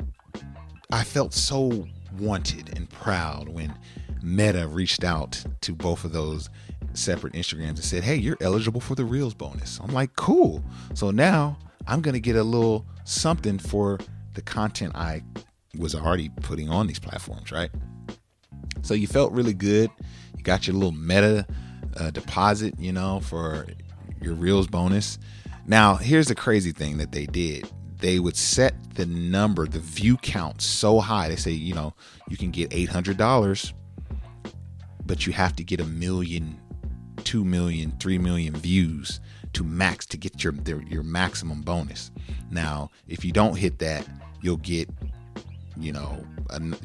I 0.91 1.03
felt 1.03 1.33
so 1.33 1.87
wanted 2.19 2.77
and 2.77 2.87
proud 2.89 3.49
when 3.49 3.73
Meta 4.23 4.67
reached 4.67 5.03
out 5.03 5.43
to 5.61 5.73
both 5.73 6.03
of 6.03 6.11
those 6.13 6.49
separate 6.93 7.33
Instagrams 7.33 7.69
and 7.69 7.79
said, 7.79 8.03
Hey, 8.03 8.15
you're 8.15 8.37
eligible 8.41 8.81
for 8.81 8.95
the 8.95 9.05
Reels 9.05 9.33
bonus. 9.33 9.79
I'm 9.81 9.93
like, 9.93 10.15
Cool. 10.15 10.63
So 10.93 11.11
now 11.11 11.57
I'm 11.87 12.01
going 12.01 12.13
to 12.13 12.19
get 12.19 12.35
a 12.35 12.43
little 12.43 12.85
something 13.03 13.57
for 13.57 13.99
the 14.33 14.41
content 14.41 14.95
I 14.95 15.23
was 15.77 15.95
already 15.95 16.29
putting 16.41 16.69
on 16.69 16.87
these 16.87 16.99
platforms, 16.99 17.51
right? 17.51 17.71
So 18.81 18.93
you 18.93 19.07
felt 19.07 19.31
really 19.31 19.53
good. 19.53 19.89
You 20.37 20.43
got 20.43 20.67
your 20.67 20.75
little 20.75 20.91
meta 20.91 21.45
uh, 21.97 22.11
deposit, 22.11 22.79
you 22.79 22.91
know, 22.91 23.19
for 23.21 23.67
your 24.21 24.33
Reels 24.33 24.67
bonus. 24.67 25.17
Now, 25.67 25.95
here's 25.95 26.27
the 26.27 26.35
crazy 26.35 26.71
thing 26.71 26.97
that 26.97 27.11
they 27.11 27.25
did. 27.25 27.69
They 27.99 28.19
would 28.19 28.35
set 28.35 28.73
the 28.95 29.05
number, 29.05 29.67
the 29.67 29.79
view 29.79 30.17
count 30.17 30.61
so 30.61 30.99
high. 30.99 31.29
They 31.29 31.35
say, 31.35 31.51
you 31.51 31.75
know, 31.75 31.93
you 32.27 32.35
can 32.35 32.49
get 32.49 32.71
$800, 32.71 33.73
but 35.11 35.27
you 35.27 35.33
have 35.33 35.53
to 35.53 35.61
get 35.61 35.81
a 35.81 35.85
million, 35.85 36.57
two 37.25 37.43
million, 37.43 37.91
three 37.99 38.17
million 38.17 38.55
views 38.55 39.19
to 39.51 39.61
max 39.61 40.05
to 40.05 40.15
get 40.15 40.41
your 40.41 40.53
your 40.87 41.03
maximum 41.03 41.63
bonus. 41.63 42.11
Now, 42.49 42.89
if 43.09 43.25
you 43.25 43.33
don't 43.33 43.57
hit 43.57 43.79
that, 43.79 44.07
you'll 44.41 44.55
get 44.55 44.89
you 45.75 45.91
know 45.91 46.25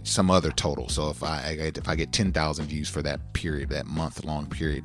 some 0.03 0.29
other 0.29 0.51
total. 0.51 0.89
So 0.89 1.09
if 1.09 1.23
I 1.23 1.71
if 1.77 1.89
I 1.89 1.95
get 1.95 2.11
10,000 2.11 2.67
views 2.67 2.89
for 2.89 3.01
that 3.03 3.33
period, 3.33 3.69
that 3.69 3.87
month 3.87 4.25
long 4.25 4.47
period, 4.47 4.85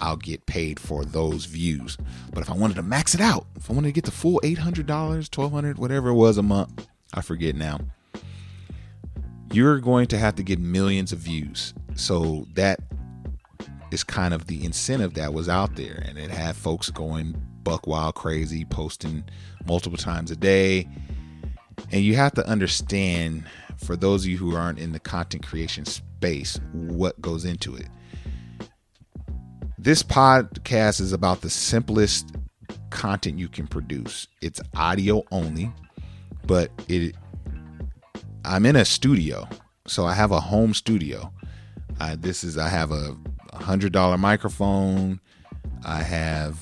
I'll 0.00 0.16
get 0.16 0.46
paid 0.46 0.80
for 0.80 1.04
those 1.04 1.44
views. 1.44 1.98
But 2.32 2.40
if 2.40 2.48
I 2.48 2.54
wanted 2.54 2.76
to 2.76 2.82
max 2.82 3.14
it 3.14 3.20
out, 3.20 3.44
if 3.56 3.70
I 3.70 3.74
wanted 3.74 3.88
to 3.88 3.92
get 3.92 4.06
the 4.06 4.12
full 4.12 4.40
$800, 4.42 4.88
1200, 4.88 5.76
whatever 5.76 6.08
it 6.08 6.14
was 6.14 6.38
a 6.38 6.42
month, 6.42 6.86
I 7.12 7.20
forget 7.20 7.54
now. 7.54 7.80
You're 9.52 9.78
going 9.78 10.06
to 10.06 10.18
have 10.18 10.36
to 10.36 10.42
get 10.42 10.58
millions 10.58 11.12
of 11.12 11.18
views. 11.18 11.74
So 11.98 12.46
that 12.54 12.80
is 13.90 14.04
kind 14.04 14.34
of 14.34 14.46
the 14.46 14.64
incentive 14.64 15.14
that 15.14 15.34
was 15.34 15.48
out 15.48 15.76
there. 15.76 16.02
And 16.06 16.18
it 16.18 16.30
had 16.30 16.56
folks 16.56 16.90
going 16.90 17.34
buck 17.62 17.86
wild 17.86 18.14
crazy 18.14 18.64
posting 18.64 19.24
multiple 19.66 19.98
times 19.98 20.30
a 20.30 20.36
day. 20.36 20.88
And 21.92 22.02
you 22.02 22.16
have 22.16 22.32
to 22.34 22.46
understand 22.46 23.44
for 23.76 23.96
those 23.96 24.24
of 24.24 24.30
you 24.30 24.38
who 24.38 24.54
aren't 24.54 24.78
in 24.78 24.92
the 24.92 25.00
content 25.00 25.46
creation 25.46 25.84
space 25.84 26.58
what 26.72 27.20
goes 27.20 27.44
into 27.44 27.74
it. 27.76 27.88
This 29.76 30.02
podcast 30.02 31.00
is 31.00 31.12
about 31.12 31.40
the 31.40 31.50
simplest 31.50 32.34
content 32.90 33.38
you 33.38 33.48
can 33.48 33.66
produce. 33.66 34.26
It's 34.40 34.60
audio 34.74 35.22
only 35.30 35.72
but 36.48 36.70
it 36.88 37.14
i'm 38.44 38.66
in 38.66 38.74
a 38.74 38.84
studio 38.84 39.46
so 39.86 40.04
i 40.06 40.14
have 40.14 40.32
a 40.32 40.40
home 40.40 40.74
studio 40.74 41.30
uh, 42.00 42.16
this 42.18 42.44
is 42.44 42.56
i 42.58 42.68
have 42.68 42.92
a 42.92 43.16
hundred 43.62 43.92
dollar 43.92 44.16
microphone. 44.18 45.20
I 45.84 46.02
have 46.02 46.58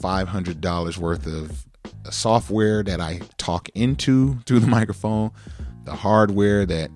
five 0.00 0.28
hundred 0.28 0.60
dollars 0.60 0.98
worth 0.98 1.26
of 1.26 1.66
software 2.10 2.82
that 2.82 3.00
I 3.00 3.20
talk 3.38 3.68
into 3.74 4.38
through 4.46 4.60
the 4.60 4.66
microphone. 4.78 5.32
The 5.84 5.94
hardware 5.94 6.66
that 6.66 6.90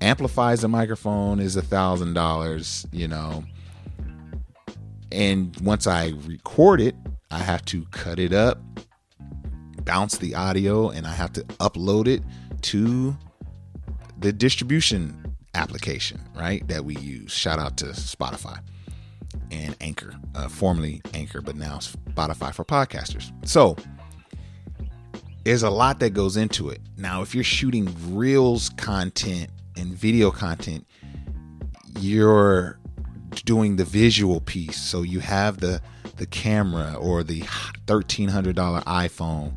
amplifies 0.00 0.60
the 0.60 0.68
microphone 0.68 1.40
is 1.40 1.56
a 1.56 1.62
thousand 1.62 2.14
dollars. 2.14 2.86
You 2.92 3.08
know, 3.08 3.44
and 5.10 5.58
once 5.60 5.86
I 5.86 6.12
record 6.26 6.80
it, 6.80 6.94
I 7.30 7.38
have 7.38 7.64
to 7.66 7.84
cut 7.86 8.18
it 8.18 8.32
up, 8.32 8.60
bounce 9.84 10.18
the 10.18 10.34
audio, 10.34 10.90
and 10.90 11.06
I 11.06 11.12
have 11.12 11.32
to 11.34 11.42
upload 11.60 12.06
it 12.06 12.22
to 12.62 13.16
the 14.18 14.32
distribution 14.32 15.27
application, 15.58 16.20
right? 16.34 16.66
That 16.68 16.84
we 16.84 16.96
use. 16.96 17.32
Shout 17.32 17.58
out 17.58 17.76
to 17.78 17.86
Spotify 17.86 18.60
and 19.50 19.76
Anchor, 19.80 20.14
uh, 20.34 20.48
formerly 20.48 21.02
Anchor, 21.12 21.42
but 21.42 21.56
now 21.56 21.78
Spotify 21.78 22.54
for 22.54 22.64
podcasters. 22.64 23.32
So 23.46 23.76
there's 25.44 25.62
a 25.62 25.70
lot 25.70 26.00
that 26.00 26.10
goes 26.10 26.36
into 26.36 26.70
it. 26.70 26.80
Now, 26.96 27.22
if 27.22 27.34
you're 27.34 27.44
shooting 27.44 27.94
Reels 28.10 28.70
content 28.70 29.50
and 29.76 29.92
video 29.92 30.30
content, 30.30 30.86
you're 31.98 32.78
doing 33.44 33.76
the 33.76 33.84
visual 33.84 34.40
piece. 34.40 34.76
So 34.76 35.02
you 35.02 35.20
have 35.20 35.58
the 35.58 35.80
the 36.16 36.26
camera 36.26 36.94
or 36.94 37.22
the 37.22 37.42
$1300 37.86 38.54
iPhone 38.84 39.52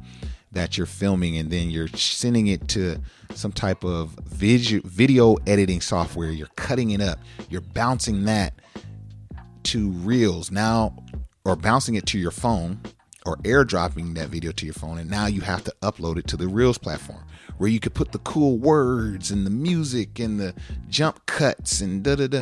that 0.51 0.77
you're 0.77 0.87
filming 0.87 1.37
and 1.37 1.49
then 1.49 1.69
you're 1.69 1.87
sending 1.89 2.47
it 2.47 2.67
to 2.69 2.97
some 3.33 3.51
type 3.51 3.83
of 3.83 4.09
video 4.25 4.81
video 4.83 5.35
editing 5.47 5.81
software. 5.81 6.31
You're 6.31 6.49
cutting 6.55 6.91
it 6.91 7.01
up. 7.01 7.19
You're 7.49 7.61
bouncing 7.61 8.25
that 8.25 8.53
to 9.63 9.91
reels 9.91 10.51
now 10.51 10.95
or 11.45 11.55
bouncing 11.55 11.95
it 11.95 12.05
to 12.07 12.19
your 12.19 12.31
phone 12.31 12.79
or 13.25 13.37
airdropping 13.37 14.15
that 14.15 14.29
video 14.29 14.51
to 14.51 14.65
your 14.65 14.73
phone 14.73 14.97
and 14.97 15.09
now 15.09 15.27
you 15.27 15.41
have 15.41 15.63
to 15.63 15.73
upload 15.83 16.17
it 16.17 16.25
to 16.27 16.35
the 16.35 16.47
reels 16.47 16.79
platform 16.79 17.23
where 17.57 17.69
you 17.69 17.79
could 17.79 17.93
put 17.93 18.11
the 18.11 18.17
cool 18.19 18.57
words 18.57 19.29
and 19.29 19.45
the 19.45 19.51
music 19.51 20.19
and 20.19 20.39
the 20.39 20.53
jump 20.89 21.23
cuts 21.27 21.81
and 21.81 22.03
da 22.03 22.15
da 22.15 22.27
da. 22.27 22.41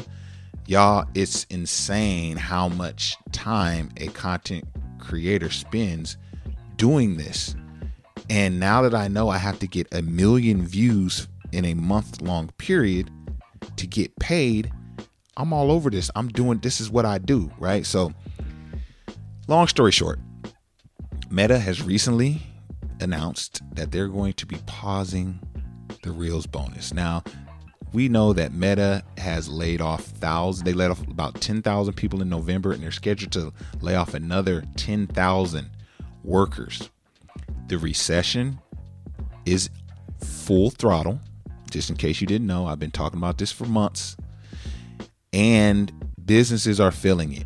Y'all 0.66 1.06
it's 1.14 1.44
insane 1.46 2.38
how 2.38 2.70
much 2.70 3.18
time 3.32 3.90
a 3.98 4.08
content 4.08 4.64
creator 4.98 5.50
spends 5.50 6.18
doing 6.78 7.18
this 7.18 7.56
and 8.30 8.60
now 8.60 8.84
that 8.84 8.94
I 8.94 9.08
know 9.08 9.30
I 9.30 9.38
have 9.38 9.60
to 9.60 9.68
get 9.68 9.88
a 9.94 10.02
million 10.02 10.66
views 10.66 11.28
in 11.52 11.66
a 11.66 11.74
month 11.74 12.22
long 12.22 12.50
period 12.58 13.10
to 13.76 13.88
get 13.88 14.16
paid, 14.20 14.72
I'm 15.36 15.52
all 15.52 15.72
over 15.72 15.90
this. 15.90 16.12
I'm 16.16 16.28
doing 16.28 16.60
this 16.60 16.80
is 16.80 16.92
what 16.92 17.06
I 17.06 17.18
do, 17.18 17.52
right? 17.58 17.86
So, 17.86 18.14
long 19.48 19.68
story 19.68 19.92
short, 19.92 20.20
Meta 21.32 21.58
has 21.58 21.82
recently 21.82 22.42
announced 23.00 23.62
that 23.74 23.92
they're 23.92 24.08
going 24.08 24.34
to 24.34 24.46
be 24.46 24.58
pausing 24.68 25.40
the 26.04 26.12
Reels 26.12 26.46
bonus. 26.46 26.94
Now, 26.94 27.24
we 27.94 28.10
know 28.10 28.34
that 28.34 28.54
Meta 28.54 29.04
has 29.18 29.50
laid 29.50 29.82
off 29.82 30.04
thousands. 30.04 30.64
They 30.64 30.74
laid 30.74 30.92
off 30.92 31.02
about 31.08 31.42
10,000 31.42 31.94
people 31.94 32.22
in 32.22 32.30
November, 32.30 32.72
and 32.74 32.84
they're 32.84 32.92
scheduled 32.92 33.32
to 33.32 33.52
lay 33.82 33.96
off 33.96 34.14
another 34.14 34.64
10,000 34.76 35.70
workers 36.24 36.90
the 37.70 37.78
recession 37.78 38.60
is 39.46 39.70
full 40.20 40.72
throttle. 40.72 41.20
Just 41.72 41.90
in 41.90 41.96
case 41.96 42.20
you 42.20 42.28
didn't 42.28 42.48
know, 42.48 42.66
I've 42.66 42.80
been 42.80 42.92
talking 42.92 43.20
about 43.20 43.38
this 43.38 43.52
for 43.52 43.66
months. 43.66 44.18
And 45.32 45.92
businesses 46.26 46.80
are 46.80 46.92
feeling 46.92 47.34
it. 47.34 47.46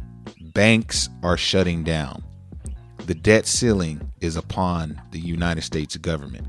Banks 0.54 1.10
are 1.22 1.38
shutting 1.38 1.84
down. 1.84 2.24
The 3.06 3.14
debt 3.14 3.46
ceiling 3.46 4.14
is 4.22 4.38
upon 4.38 5.02
the 5.12 5.20
United 5.20 5.64
States 5.64 5.98
government. 5.98 6.48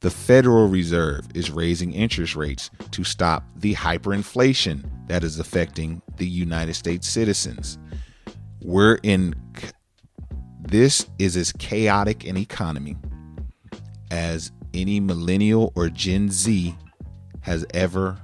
The 0.00 0.10
Federal 0.10 0.66
Reserve 0.66 1.28
is 1.32 1.48
raising 1.48 1.92
interest 1.92 2.34
rates 2.34 2.70
to 2.90 3.04
stop 3.04 3.44
the 3.54 3.74
hyperinflation 3.74 4.84
that 5.06 5.22
is 5.22 5.38
affecting 5.38 6.02
the 6.16 6.26
United 6.26 6.74
States 6.74 7.08
citizens. 7.08 7.78
We're 8.60 8.98
in 9.04 9.36
this 10.62 11.06
is 11.18 11.36
as 11.36 11.52
chaotic 11.52 12.24
an 12.24 12.36
economy 12.36 12.96
as 14.12 14.52
any 14.74 15.00
millennial 15.00 15.72
or 15.74 15.88
Gen 15.88 16.30
Z 16.30 16.76
has 17.40 17.64
ever 17.72 18.18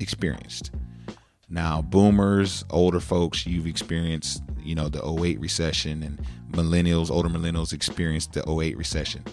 experienced. 0.00 0.72
Now, 1.48 1.82
boomers, 1.82 2.64
older 2.70 2.98
folks, 2.98 3.46
you've 3.46 3.68
experienced, 3.68 4.42
you 4.60 4.74
know, 4.74 4.88
the 4.88 5.00
08 5.08 5.38
recession, 5.38 6.02
and 6.02 6.20
millennials, 6.50 7.12
older 7.12 7.28
millennials 7.28 7.72
experienced 7.72 8.32
the 8.32 8.42
08 8.50 8.76
recession. 8.76 9.24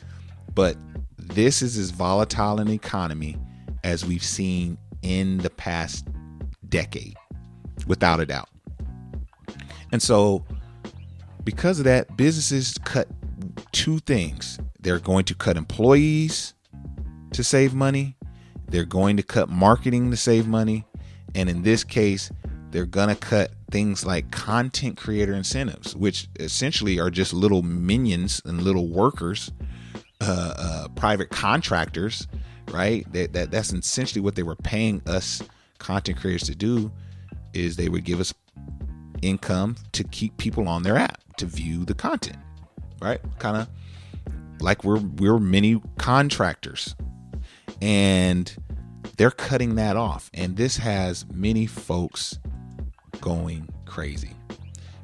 But 0.54 0.78
this 1.18 1.64
is 1.64 1.80
as 1.80 1.90
volatile 1.90 2.60
an 2.60 2.70
economy 2.70 3.36
as 3.84 4.06
we've 4.06 4.24
seen 4.24 4.78
in 5.02 5.40
the 5.40 5.50
past 5.50 6.08
decade, 6.70 7.16
without 7.88 8.20
a 8.20 8.28
doubt. 8.28 8.50
And 9.92 10.00
so, 10.00 10.46
because 11.44 11.80
of 11.80 11.86
that, 11.86 12.16
businesses 12.16 12.78
cut 12.84 13.08
two 13.74 14.00
things 14.00 14.58
they're 14.80 15.00
going 15.00 15.26
to 15.26 15.36
cut 15.36 15.58
employees 15.58 16.54
to 17.34 17.44
save 17.44 17.74
money. 17.74 18.16
They're 18.70 18.86
going 18.86 19.18
to 19.18 19.24
cut 19.24 19.50
marketing 19.50 20.12
to 20.12 20.18
save 20.18 20.48
money. 20.48 20.86
And 21.36 21.50
in 21.50 21.64
this 21.64 21.84
case, 21.84 22.32
they're 22.72 22.86
going 22.86 23.10
to 23.10 23.16
cut 23.16 23.52
things 23.72 24.06
like 24.06 24.32
content 24.32 24.98
creator 24.98 25.34
incentives, 25.34 25.96
which 25.96 26.28
essentially 26.40 27.00
are 27.00 27.10
just 27.10 27.34
little 27.34 27.62
minions 27.62 28.42
and 28.46 28.62
little 28.62 28.88
workers, 28.88 29.52
uh, 30.22 30.54
uh, 30.58 30.88
private 30.90 31.30
contractors, 31.30 32.28
right? 32.72 33.12
That, 33.14 33.34
that 33.34 33.52
that's 33.52 33.74
essentially 33.74 34.22
what 34.22 34.36
they 34.36 34.44
were 34.44 34.56
paying 34.56 35.02
us 35.08 35.42
content 35.80 36.20
creators 36.20 36.44
to 36.44 36.56
do. 36.56 36.92
Is 37.54 37.76
they 37.76 37.90
would 37.90 38.04
give 38.04 38.20
us 38.20 38.34
income 39.22 39.76
to 39.92 40.04
keep 40.04 40.36
people 40.38 40.68
on 40.68 40.84
their 40.84 40.98
app 40.98 41.20
to 41.38 41.46
view 41.46 41.86
the 41.86 41.94
content, 41.94 42.38
right? 43.04 43.20
Kind 43.40 43.58
of 43.58 43.68
like 44.62 44.84
we're 44.84 45.00
we're 45.00 45.40
mini 45.40 45.82
contractors. 45.98 46.96
And 47.82 48.56
they're 49.18 49.32
cutting 49.32 49.76
that 49.76 49.98
off. 49.98 50.32
And 50.34 50.56
this 50.56 50.78
has 50.78 51.26
many 51.34 51.66
folks 51.66 52.40
going 53.20 53.70
crazy. 53.86 54.32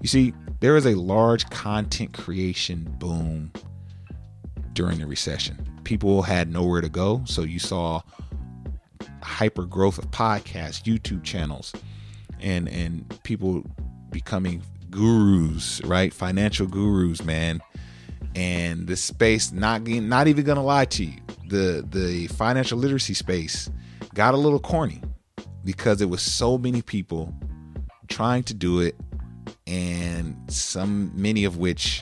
You 0.01 0.07
see 0.07 0.33
there 0.61 0.77
is 0.77 0.85
a 0.85 0.95
large 0.95 1.49
content 1.49 2.13
creation 2.13 2.95
boom 2.99 3.51
during 4.73 4.99
the 4.99 5.05
recession. 5.05 5.81
People 5.83 6.21
had 6.21 6.51
nowhere 6.51 6.81
to 6.81 6.89
go. 6.89 7.21
So 7.25 7.41
you 7.41 7.59
saw 7.59 8.01
hyper 9.21 9.65
growth 9.65 9.97
of 9.97 10.09
podcasts 10.11 10.83
youtube 10.83 11.23
channels 11.23 11.73
and 12.39 12.67
and 12.69 13.21
people 13.23 13.63
becoming 14.11 14.61
gurus 14.89 15.81
right? 15.83 16.13
Financial 16.13 16.65
gurus 16.65 17.23
man 17.23 17.61
and 18.39 18.87
the 18.87 18.95
space 18.95 19.51
not 19.51 19.85
not 19.85 20.29
even 20.29 20.45
gonna 20.45 20.63
lie 20.63 20.85
to 20.85 21.03
you 21.03 21.17
the 21.49 21.85
the 21.89 22.25
financial 22.27 22.79
literacy 22.79 23.13
space 23.13 23.69
got 24.13 24.33
a 24.33 24.37
little 24.37 24.59
corny 24.59 25.01
because 25.65 26.01
it 26.01 26.09
was 26.09 26.21
so 26.21 26.57
many 26.57 26.81
people 26.81 27.33
trying 28.07 28.41
to 28.41 28.53
do 28.53 28.79
it 28.79 28.95
and 29.67 30.37
some 30.47 31.11
many 31.13 31.43
of 31.43 31.57
which 31.57 32.01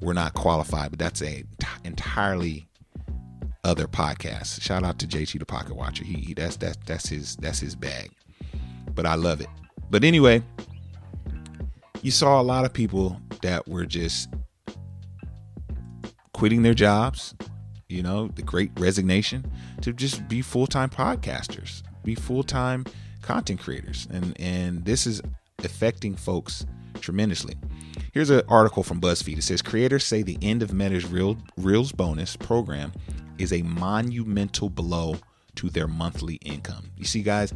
were 0.00 0.12
not 0.12 0.34
qualified 0.34 0.90
but 0.90 0.98
that's 0.98 1.22
a 1.22 1.44
t- 1.60 1.66
entirely 1.84 2.68
other 3.62 3.88
podcast. 3.88 4.60
Shout 4.60 4.84
out 4.84 4.98
to 5.00 5.06
jt 5.06 5.38
the 5.38 5.46
pocket 5.46 5.76
watcher. 5.76 6.04
He, 6.04 6.14
he 6.14 6.34
that's 6.34 6.56
that's 6.56 6.78
that's 6.84 7.08
his 7.08 7.36
that's 7.36 7.60
his 7.60 7.76
bag 7.76 8.10
but 8.94 9.06
i 9.06 9.14
love 9.14 9.40
it. 9.40 9.48
But 9.88 10.02
anyway 10.02 10.42
you 12.02 12.10
saw 12.10 12.40
a 12.40 12.42
lot 12.42 12.64
of 12.64 12.72
people 12.72 13.20
that 13.42 13.68
were 13.68 13.86
just 13.86 14.28
quitting 16.36 16.60
their 16.60 16.74
jobs, 16.74 17.34
you 17.88 18.02
know, 18.02 18.28
the 18.28 18.42
great 18.42 18.70
resignation 18.78 19.50
to 19.80 19.90
just 19.90 20.28
be 20.28 20.42
full-time 20.42 20.90
podcasters, 20.90 21.82
be 22.04 22.14
full-time 22.14 22.84
content 23.22 23.58
creators. 23.58 24.06
And 24.10 24.38
and 24.38 24.84
this 24.84 25.06
is 25.06 25.22
affecting 25.64 26.14
folks 26.14 26.66
tremendously. 27.00 27.54
Here's 28.12 28.28
an 28.28 28.42
article 28.48 28.82
from 28.82 29.00
BuzzFeed. 29.00 29.38
It 29.38 29.44
says 29.44 29.62
creators 29.62 30.04
say 30.04 30.22
the 30.22 30.36
end 30.42 30.62
of 30.62 30.74
Meta's 30.74 31.06
Real, 31.06 31.38
Reels 31.56 31.90
bonus 31.90 32.36
program 32.36 32.92
is 33.38 33.54
a 33.54 33.62
monumental 33.62 34.68
blow 34.68 35.16
to 35.54 35.70
their 35.70 35.88
monthly 35.88 36.34
income. 36.44 36.90
You 36.98 37.06
see, 37.06 37.22
guys, 37.22 37.54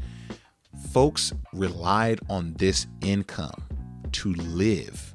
folks 0.90 1.34
relied 1.52 2.20
on 2.30 2.54
this 2.54 2.86
income 3.02 3.62
to 4.12 4.32
live 4.32 5.14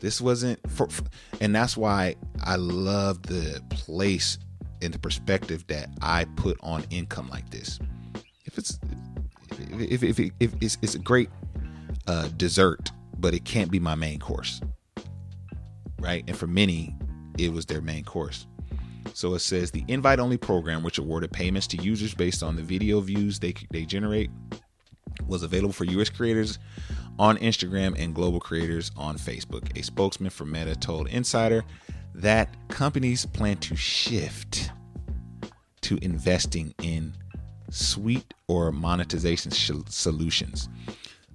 this 0.00 0.20
wasn't 0.20 0.58
for, 0.70 0.88
for, 0.88 1.04
and 1.40 1.54
that's 1.54 1.76
why 1.76 2.16
I 2.42 2.56
love 2.56 3.22
the 3.22 3.62
place 3.70 4.38
and 4.82 4.92
the 4.92 4.98
perspective 4.98 5.66
that 5.68 5.90
I 6.00 6.24
put 6.36 6.58
on 6.62 6.84
income 6.90 7.28
like 7.28 7.48
this. 7.50 7.78
If 8.44 8.58
it's 8.58 8.78
if 9.70 10.02
if, 10.02 10.18
if, 10.18 10.32
if 10.40 10.54
it's, 10.60 10.78
it's 10.82 10.94
a 10.94 10.98
great 10.98 11.28
uh, 12.06 12.28
dessert, 12.36 12.90
but 13.18 13.34
it 13.34 13.44
can't 13.44 13.70
be 13.70 13.78
my 13.78 13.94
main 13.94 14.18
course, 14.18 14.60
right? 15.98 16.24
And 16.26 16.36
for 16.36 16.46
many, 16.46 16.96
it 17.38 17.52
was 17.52 17.66
their 17.66 17.80
main 17.80 18.04
course. 18.04 18.46
So 19.12 19.34
it 19.34 19.40
says 19.40 19.70
the 19.70 19.84
invite 19.88 20.20
only 20.20 20.36
program, 20.36 20.82
which 20.82 20.98
awarded 20.98 21.32
payments 21.32 21.66
to 21.68 21.76
users 21.82 22.14
based 22.14 22.42
on 22.42 22.56
the 22.56 22.62
video 22.62 23.00
views 23.00 23.38
they 23.38 23.54
they 23.70 23.84
generate, 23.84 24.30
was 25.26 25.42
available 25.42 25.72
for 25.72 25.84
U.S. 25.84 26.08
creators 26.08 26.58
on 27.20 27.36
Instagram 27.36 27.94
and 28.02 28.14
global 28.14 28.40
creators 28.40 28.90
on 28.96 29.18
Facebook. 29.18 29.78
A 29.78 29.82
spokesman 29.82 30.30
for 30.30 30.46
Meta 30.46 30.74
told 30.74 31.06
Insider 31.08 31.62
that 32.14 32.48
companies 32.68 33.26
plan 33.26 33.58
to 33.58 33.76
shift 33.76 34.70
to 35.82 35.98
investing 36.00 36.74
in 36.82 37.12
suite 37.68 38.32
or 38.48 38.72
monetization 38.72 39.50
sh- 39.50 39.70
solutions. 39.90 40.70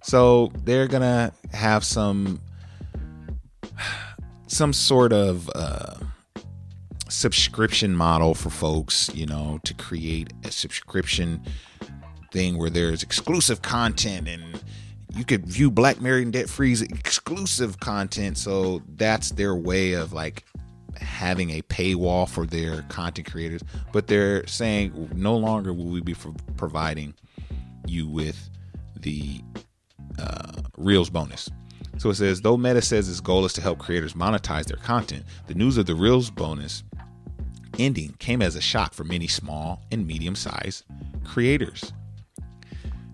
So 0.02 0.52
they're 0.63 0.88
gonna 0.88 1.32
have 1.54 1.84
some 1.84 2.41
some 4.48 4.74
sort 4.74 5.13
of 5.13 5.52
uh, 5.54 5.98
subscription 7.10 7.95
model 7.95 8.34
for 8.34 8.50
folks, 8.50 9.13
you 9.13 9.28
know, 9.28 9.60
to 9.63 9.74
create 9.76 10.34
a 10.43 10.52
subscription 10.52 11.43
thing 12.32 12.58
where 12.58 12.71
there's 12.71 13.04
exclusive 13.04 13.62
content 13.62 14.28
and 14.28 14.63
you 15.15 15.23
could 15.23 15.45
view 15.45 15.71
Black 15.71 16.01
Married 16.01 16.23
and 16.23 16.34
Debt 16.34 16.49
Free's 16.49 16.82
exclusive 16.82 17.80
content. 17.80 18.38
So 18.38 18.82
that's 18.95 19.32
their 19.32 19.56
way 19.56 19.93
of 19.93 20.12
like 20.12 20.43
having 20.99 21.51
a 21.51 21.62
paywall 21.63 22.28
for 22.28 22.45
their 22.45 22.82
content 22.84 23.32
creators. 23.32 23.62
But 23.93 24.08
they're 24.08 24.45
saying 24.45 25.10
no 25.15 25.36
longer 25.38 25.73
will 25.73 25.86
we 25.86 26.01
be 26.01 26.15
providing 26.58 27.13
you 27.88 28.08
with 28.08 28.49
the 28.99 29.41
uh, 30.19 30.62
Reels 30.78 31.10
bonus. 31.10 31.49
So 31.97 32.10
it 32.10 32.15
says, 32.15 32.41
though 32.41 32.58
Meta 32.58 32.82
says 32.82 33.10
its 33.10 33.21
goal 33.21 33.45
is 33.45 33.54
to 33.54 33.62
help 33.62 33.80
creators 33.80 34.13
monetize 34.13 34.65
their 34.65 34.78
content, 34.78 35.23
the 35.47 35.54
news 35.54 35.78
of 35.78 35.86
the 35.86 35.95
Reels 35.95 36.30
bonus 36.30 36.84
ending 37.80 38.13
came 38.19 38.41
as 38.41 38.56
a 38.56 38.62
shock 38.62 38.93
for 38.93 39.06
many 39.06 39.28
small 39.28 39.82
and 39.91 40.06
medium 40.06 40.36
sized 40.36 40.84
creators. 41.23 41.93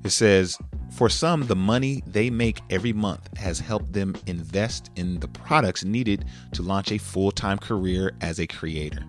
It 0.03 0.09
says, 0.09 0.57
for 0.91 1.09
some, 1.09 1.47
the 1.47 1.55
money 1.55 2.03
they 2.05 2.29
make 2.29 2.61
every 2.69 2.93
month 2.93 3.35
has 3.37 3.59
helped 3.59 3.93
them 3.93 4.15
invest 4.27 4.91
in 4.95 5.19
the 5.19 5.27
products 5.27 5.83
needed 5.83 6.25
to 6.53 6.61
launch 6.61 6.91
a 6.91 6.97
full 6.97 7.31
time 7.31 7.57
career 7.57 8.13
as 8.21 8.39
a 8.39 8.47
creator. 8.47 9.03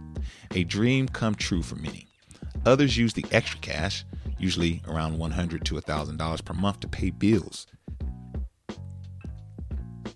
A 0.55 0.65
dream 0.65 1.09
come 1.09 1.35
true 1.35 1.63
for 1.63 1.77
many. 1.77 2.07
Others 2.65 2.97
use 2.97 3.13
the 3.15 3.25
extra 3.33 3.59
cash, 3.61 4.05
usually 4.39 4.81
around 4.87 5.19
$100 5.19 5.65
to 5.65 5.75
$1,000 5.75 6.45
per 6.45 6.55
month, 6.55 6.81
to 6.81 6.89
pay 6.89 7.11
bills. 7.11 7.67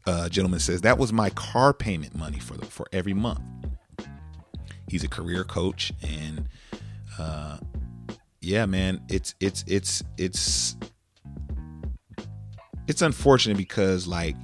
A 0.07 0.31
gentleman 0.31 0.61
says, 0.61 0.83
That 0.83 0.99
was 0.99 1.13
my 1.13 1.31
car 1.31 1.75
payment 1.75 2.15
money 2.15 2.39
for, 2.39 2.57
the, 2.57 2.65
for 2.65 2.87
every 2.93 3.15
month. 3.15 3.41
He's 4.89 5.03
a 5.03 5.09
career 5.09 5.43
coach 5.43 5.93
and 6.03 6.49
uh, 7.19 7.59
yeah, 8.41 8.67
man, 8.67 9.03
it's 9.09 9.35
it's 9.41 9.65
it's 9.67 10.05
it's 10.17 10.77
it's 12.87 13.03
unfortunate 13.03 13.57
because 13.57 14.07
like 14.07 14.37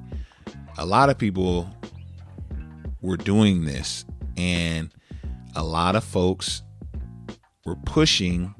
a 0.78 0.86
lot 0.86 1.10
of 1.10 1.18
people 1.18 1.68
were 3.00 3.16
doing 3.16 3.64
this 3.64 4.04
and 4.36 4.90
a 5.54 5.62
lot 5.62 5.96
of 5.96 6.04
folks 6.04 6.62
were 7.64 7.76
pushing 7.76 8.54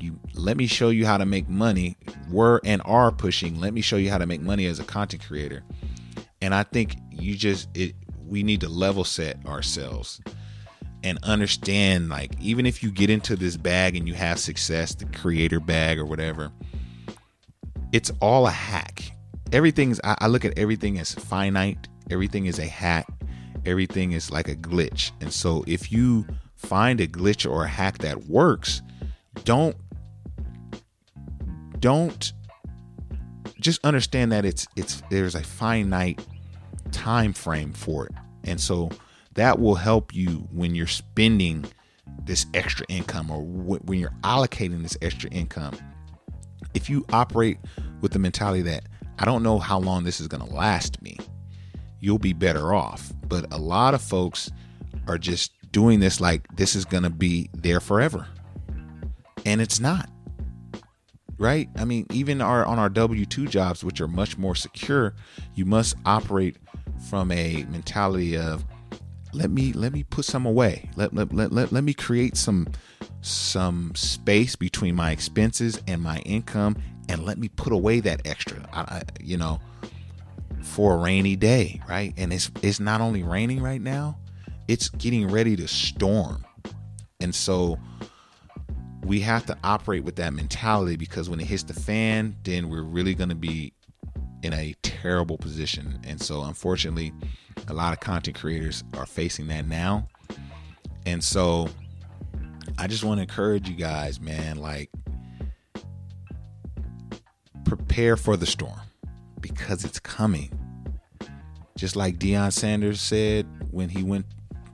you 0.00 0.18
let 0.34 0.56
me 0.56 0.66
show 0.66 0.90
you 0.90 1.06
how 1.06 1.16
to 1.16 1.26
make 1.26 1.48
money 1.48 1.96
were 2.30 2.60
and 2.64 2.82
are 2.84 3.12
pushing 3.12 3.60
let 3.60 3.72
me 3.72 3.80
show 3.80 3.96
you 3.96 4.10
how 4.10 4.18
to 4.18 4.26
make 4.26 4.40
money 4.40 4.66
as 4.66 4.78
a 4.80 4.84
content 4.84 5.22
creator. 5.26 5.62
And 6.40 6.54
i 6.54 6.62
think 6.62 6.96
you 7.10 7.36
just 7.36 7.68
it 7.76 7.94
we 8.26 8.42
need 8.42 8.60
to 8.60 8.68
level 8.68 9.04
set 9.04 9.44
ourselves 9.46 10.20
and 11.04 11.18
understand 11.22 12.08
like 12.08 12.32
even 12.40 12.66
if 12.66 12.82
you 12.82 12.90
get 12.90 13.10
into 13.10 13.36
this 13.36 13.56
bag 13.56 13.96
and 13.96 14.08
you 14.08 14.14
have 14.14 14.38
success 14.38 14.94
the 14.94 15.04
creator 15.06 15.60
bag 15.60 15.98
or 15.98 16.04
whatever 16.04 16.50
it's 17.92 18.10
all 18.20 18.46
a 18.46 18.50
hack. 18.50 19.12
Everything's 19.52 20.00
I, 20.02 20.16
I 20.20 20.26
look 20.26 20.44
at 20.44 20.58
everything 20.58 20.98
as 20.98 21.14
finite. 21.14 21.88
Everything 22.10 22.46
is 22.46 22.58
a 22.58 22.66
hack. 22.66 23.06
Everything 23.64 24.12
is 24.12 24.30
like 24.30 24.48
a 24.48 24.56
glitch. 24.56 25.12
And 25.20 25.32
so 25.32 25.64
if 25.66 25.92
you 25.92 26.26
find 26.56 27.00
a 27.00 27.06
glitch 27.06 27.48
or 27.48 27.64
a 27.64 27.68
hack 27.68 27.98
that 27.98 28.24
works 28.26 28.82
don't 29.44 29.76
don't 31.78 32.32
just 33.60 33.84
understand 33.84 34.32
that 34.32 34.44
it's 34.44 34.66
it's 34.76 35.02
there's 35.10 35.34
a 35.34 35.42
finite 35.42 36.24
time 36.90 37.32
frame 37.32 37.72
for 37.72 38.06
it. 38.06 38.12
And 38.44 38.60
so 38.60 38.90
that 39.34 39.58
will 39.58 39.76
help 39.76 40.14
you 40.14 40.48
when 40.50 40.74
you're 40.74 40.86
spending 40.86 41.64
this 42.24 42.46
extra 42.54 42.86
income 42.88 43.30
or 43.30 43.42
when 43.42 43.98
you're 43.98 44.14
allocating 44.22 44.82
this 44.82 44.96
extra 45.02 45.30
income. 45.30 45.76
If 46.74 46.88
you 46.88 47.04
operate 47.12 47.58
with 48.00 48.12
the 48.12 48.18
mentality 48.18 48.62
that 48.62 48.84
I 49.18 49.24
don't 49.24 49.42
know 49.42 49.58
how 49.58 49.78
long 49.78 50.04
this 50.04 50.20
is 50.20 50.28
going 50.28 50.46
to 50.46 50.54
last 50.54 51.00
me, 51.02 51.18
you'll 52.00 52.18
be 52.18 52.32
better 52.32 52.74
off. 52.74 53.12
But 53.28 53.52
a 53.52 53.58
lot 53.58 53.94
of 53.94 54.02
folks 54.02 54.50
are 55.06 55.18
just 55.18 55.52
doing 55.72 56.00
this 56.00 56.20
like 56.20 56.46
this 56.56 56.74
is 56.76 56.84
going 56.84 57.02
to 57.02 57.10
be 57.10 57.48
there 57.54 57.80
forever. 57.80 58.26
And 59.44 59.60
it's 59.60 59.80
not. 59.80 60.08
Right? 61.38 61.68
I 61.76 61.84
mean, 61.84 62.06
even 62.10 62.40
our 62.40 62.64
on 62.64 62.78
our 62.78 62.90
W2 62.90 63.48
jobs 63.48 63.82
which 63.82 64.00
are 64.00 64.08
much 64.08 64.38
more 64.38 64.54
secure, 64.54 65.14
you 65.54 65.64
must 65.64 65.96
operate 66.04 66.56
from 67.10 67.32
a 67.32 67.64
mentality 67.64 68.36
of 68.36 68.64
let 69.32 69.50
me 69.50 69.72
let 69.72 69.92
me 69.92 70.02
put 70.02 70.24
some 70.24 70.46
away. 70.46 70.90
Let 70.96 71.14
let, 71.14 71.32
let, 71.32 71.52
let, 71.52 71.72
let 71.72 71.84
me 71.84 71.94
create 71.94 72.36
some 72.36 72.68
some 73.20 73.94
space 73.94 74.56
between 74.56 74.94
my 74.94 75.10
expenses 75.10 75.80
and 75.86 76.02
my 76.02 76.18
income 76.20 76.76
and 77.08 77.24
let 77.24 77.38
me 77.38 77.48
put 77.48 77.72
away 77.72 78.00
that 78.00 78.26
extra. 78.26 78.68
I, 78.72 78.80
I, 78.80 79.02
you 79.20 79.36
know, 79.36 79.60
for 80.62 80.94
a 80.94 80.96
rainy 80.98 81.36
day, 81.36 81.80
right? 81.88 82.12
And 82.16 82.32
it's 82.32 82.50
it's 82.62 82.80
not 82.80 83.00
only 83.00 83.22
raining 83.22 83.62
right 83.62 83.80
now, 83.80 84.18
it's 84.68 84.88
getting 84.88 85.28
ready 85.28 85.56
to 85.56 85.68
storm. 85.68 86.44
And 87.20 87.34
so 87.34 87.78
we 89.04 89.20
have 89.20 89.46
to 89.46 89.56
operate 89.64 90.04
with 90.04 90.16
that 90.16 90.32
mentality 90.32 90.96
because 90.96 91.28
when 91.28 91.40
it 91.40 91.46
hits 91.46 91.64
the 91.64 91.74
fan, 91.74 92.36
then 92.44 92.68
we're 92.68 92.82
really 92.82 93.14
going 93.14 93.28
to 93.30 93.34
be 93.34 93.72
in 94.42 94.52
a 94.52 94.74
terrible 94.82 95.38
position. 95.38 96.00
And 96.04 96.20
so 96.20 96.42
unfortunately, 96.42 97.12
a 97.68 97.72
lot 97.72 97.92
of 97.92 98.00
content 98.00 98.38
creators 98.38 98.84
are 98.94 99.06
facing 99.06 99.46
that 99.48 99.66
now. 99.66 100.08
And 101.06 101.22
so 101.22 101.68
I 102.78 102.86
just 102.86 103.04
want 103.04 103.18
to 103.18 103.22
encourage 103.22 103.68
you 103.68 103.76
guys, 103.76 104.20
man, 104.20 104.56
like 104.56 104.90
prepare 107.64 108.16
for 108.16 108.36
the 108.36 108.46
storm 108.46 108.80
because 109.40 109.84
it's 109.84 109.98
coming. 109.98 110.50
Just 111.76 111.96
like 111.96 112.18
Deion 112.18 112.52
Sanders 112.52 113.00
said 113.00 113.46
when 113.70 113.88
he 113.88 114.02
went, 114.02 114.26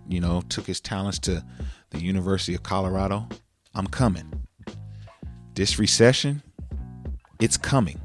you 0.08 0.20
know, 0.20 0.42
took 0.48 0.66
his 0.66 0.80
talents 0.80 1.18
to 1.20 1.44
the 1.90 2.00
University 2.00 2.54
of 2.54 2.62
Colorado, 2.62 3.28
I'm 3.74 3.86
coming. 3.86 4.46
This 5.54 5.78
recession, 5.78 6.42
it's 7.40 7.56
coming 7.56 8.00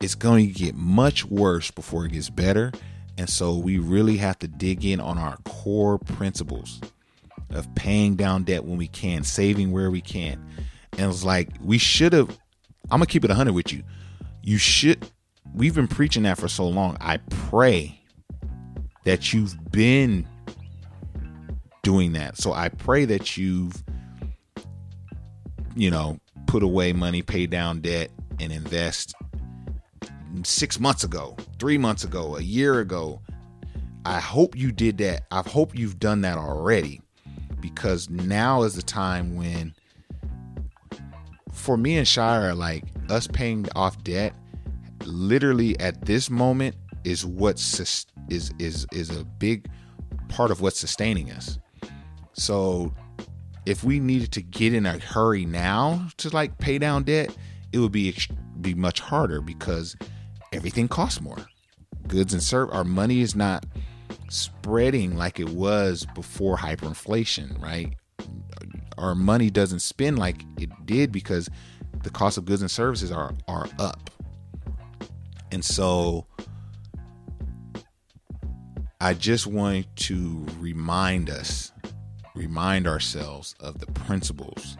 it's 0.00 0.14
going 0.14 0.46
to 0.46 0.52
get 0.52 0.74
much 0.74 1.24
worse 1.24 1.70
before 1.70 2.04
it 2.06 2.12
gets 2.12 2.30
better. 2.30 2.72
And 3.18 3.28
so 3.28 3.56
we 3.56 3.78
really 3.78 4.18
have 4.18 4.38
to 4.40 4.48
dig 4.48 4.84
in 4.84 5.00
on 5.00 5.18
our 5.18 5.38
core 5.44 5.98
principles 5.98 6.80
of 7.50 7.72
paying 7.74 8.16
down 8.16 8.44
debt 8.44 8.64
when 8.64 8.76
we 8.76 8.88
can, 8.88 9.24
saving 9.24 9.72
where 9.72 9.90
we 9.90 10.00
can. 10.00 10.44
And 10.98 11.10
it's 11.10 11.24
like 11.24 11.48
we 11.62 11.78
should 11.78 12.12
have 12.12 12.28
I'm 12.90 12.98
going 13.00 13.06
to 13.06 13.12
keep 13.12 13.24
it 13.24 13.28
100 13.28 13.52
with 13.52 13.72
you. 13.72 13.82
You 14.42 14.58
should 14.58 15.06
we've 15.54 15.74
been 15.74 15.88
preaching 15.88 16.24
that 16.24 16.38
for 16.38 16.48
so 16.48 16.68
long. 16.68 16.96
I 17.00 17.16
pray 17.16 18.00
that 19.04 19.32
you've 19.32 19.70
been 19.70 20.26
doing 21.82 22.12
that. 22.12 22.36
So 22.36 22.52
I 22.52 22.68
pray 22.68 23.06
that 23.06 23.36
you've 23.36 23.82
you 25.76 25.90
know, 25.90 26.18
put 26.46 26.62
away 26.62 26.92
money, 26.92 27.22
pay 27.22 27.46
down 27.46 27.80
debt 27.80 28.10
and 28.40 28.50
invest 28.50 29.14
six 30.42 30.78
months 30.80 31.04
ago, 31.04 31.36
three 31.58 31.78
months 31.78 32.04
ago, 32.04 32.36
a 32.36 32.40
year 32.40 32.80
ago. 32.80 33.20
I 34.04 34.20
hope 34.20 34.56
you 34.56 34.70
did 34.70 34.98
that. 34.98 35.24
I 35.30 35.42
hope 35.46 35.76
you've 35.76 35.98
done 35.98 36.20
that 36.20 36.38
already 36.38 37.00
because 37.60 38.08
now 38.08 38.62
is 38.62 38.74
the 38.74 38.82
time 38.82 39.34
when, 39.34 39.74
for 41.52 41.76
me 41.76 41.98
and 41.98 42.06
Shire, 42.06 42.54
like 42.54 42.84
us 43.08 43.26
paying 43.26 43.66
off 43.74 44.02
debt, 44.04 44.32
literally 45.04 45.78
at 45.80 46.04
this 46.04 46.30
moment 46.30 46.76
is 47.04 47.24
what 47.24 47.56
is 48.28 48.52
is 48.58 48.86
is 48.92 49.10
a 49.10 49.24
big 49.24 49.68
part 50.28 50.50
of 50.50 50.60
what's 50.60 50.78
sustaining 50.78 51.30
us. 51.30 51.58
So 52.32 52.94
if 53.64 53.82
we 53.82 53.98
needed 53.98 54.32
to 54.32 54.42
get 54.42 54.74
in 54.74 54.86
a 54.86 54.98
hurry 54.98 55.46
now 55.46 56.08
to 56.18 56.28
like 56.30 56.58
pay 56.58 56.78
down 56.78 57.04
debt, 57.04 57.36
it 57.72 57.78
would 57.78 57.92
be 57.92 58.16
be 58.60 58.74
much 58.74 59.00
harder 59.00 59.40
because 59.40 59.96
everything 60.56 60.88
costs 60.88 61.20
more. 61.20 61.38
Goods 62.08 62.32
and 62.32 62.42
serve 62.42 62.70
our 62.72 62.84
money 62.84 63.20
is 63.20 63.36
not 63.36 63.66
spreading 64.28 65.16
like 65.16 65.38
it 65.38 65.48
was 65.50 66.06
before 66.14 66.56
hyperinflation, 66.56 67.60
right? 67.62 67.94
Our 68.98 69.14
money 69.14 69.50
doesn't 69.50 69.80
spend 69.80 70.18
like 70.18 70.42
it 70.58 70.70
did 70.86 71.12
because 71.12 71.48
the 72.02 72.10
cost 72.10 72.38
of 72.38 72.44
goods 72.44 72.62
and 72.62 72.70
services 72.70 73.12
are 73.12 73.34
are 73.46 73.68
up. 73.78 74.10
And 75.52 75.64
so 75.64 76.26
I 79.00 79.14
just 79.14 79.46
want 79.46 79.94
to 79.96 80.46
remind 80.58 81.28
us, 81.28 81.72
remind 82.34 82.86
ourselves 82.86 83.54
of 83.60 83.78
the 83.78 83.86
principles, 83.92 84.76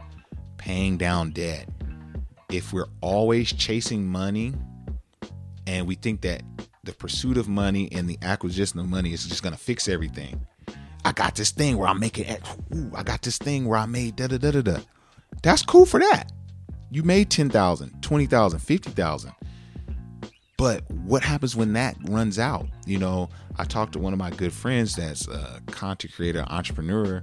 paying 0.57 0.97
down 0.97 1.33
debt. 1.33 1.69
If 2.51 2.73
we're 2.73 2.89
always 3.01 3.53
chasing 3.53 4.07
money, 4.07 4.55
and 5.67 5.87
we 5.87 5.95
think 5.95 6.21
that 6.23 6.43
the 6.85 6.93
pursuit 6.93 7.37
of 7.37 7.49
money 7.49 7.89
and 7.93 8.09
the 8.09 8.19
acquisition 8.23 8.79
of 8.79 8.89
money 8.89 9.13
is 9.13 9.27
just 9.27 9.43
going 9.43 9.55
to 9.55 9.59
fix 9.59 9.89
everything. 9.89 10.47
I 11.05 11.13
got 11.13 11.35
this 11.35 11.51
thing 11.51 11.77
where 11.77 11.89
I'm 11.89 12.01
making, 12.01 12.27
ooh, 12.75 12.91
I 12.95 13.03
got 13.03 13.23
this 13.23 13.39
thing 13.39 13.67
where 13.67 13.79
I 13.79 13.87
made 13.87 14.17
da 14.17 14.27
da 14.27 14.39
da 14.39 14.51
da 14.51 14.63
da. 14.63 14.79
That's 15.43 15.63
cool 15.63 15.87
for 15.87 16.01
that. 16.01 16.33
You 16.91 17.03
made 17.03 17.31
10,000, 17.31 18.03
20,000, 18.03 18.59
50,000. 18.59 19.33
But 20.57 20.91
what 20.91 21.23
happens 21.23 21.55
when 21.55 21.75
that 21.75 21.97
runs 22.03 22.39
out? 22.39 22.67
You 22.87 22.99
know, 22.99 23.29
I 23.57 23.65
talked 23.65 23.93
to 23.93 23.99
one 23.99 24.13
of 24.13 24.19
my 24.19 24.31
good 24.31 24.53
friends 24.53 24.97
that's 24.97 25.29
a 25.29 25.61
content 25.67 26.15
creator, 26.15 26.45
entrepreneur, 26.49 27.23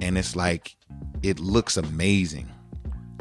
and 0.00 0.16
it's 0.16 0.36
like 0.36 0.76
it 1.22 1.40
looks 1.40 1.76
amazing, 1.76 2.48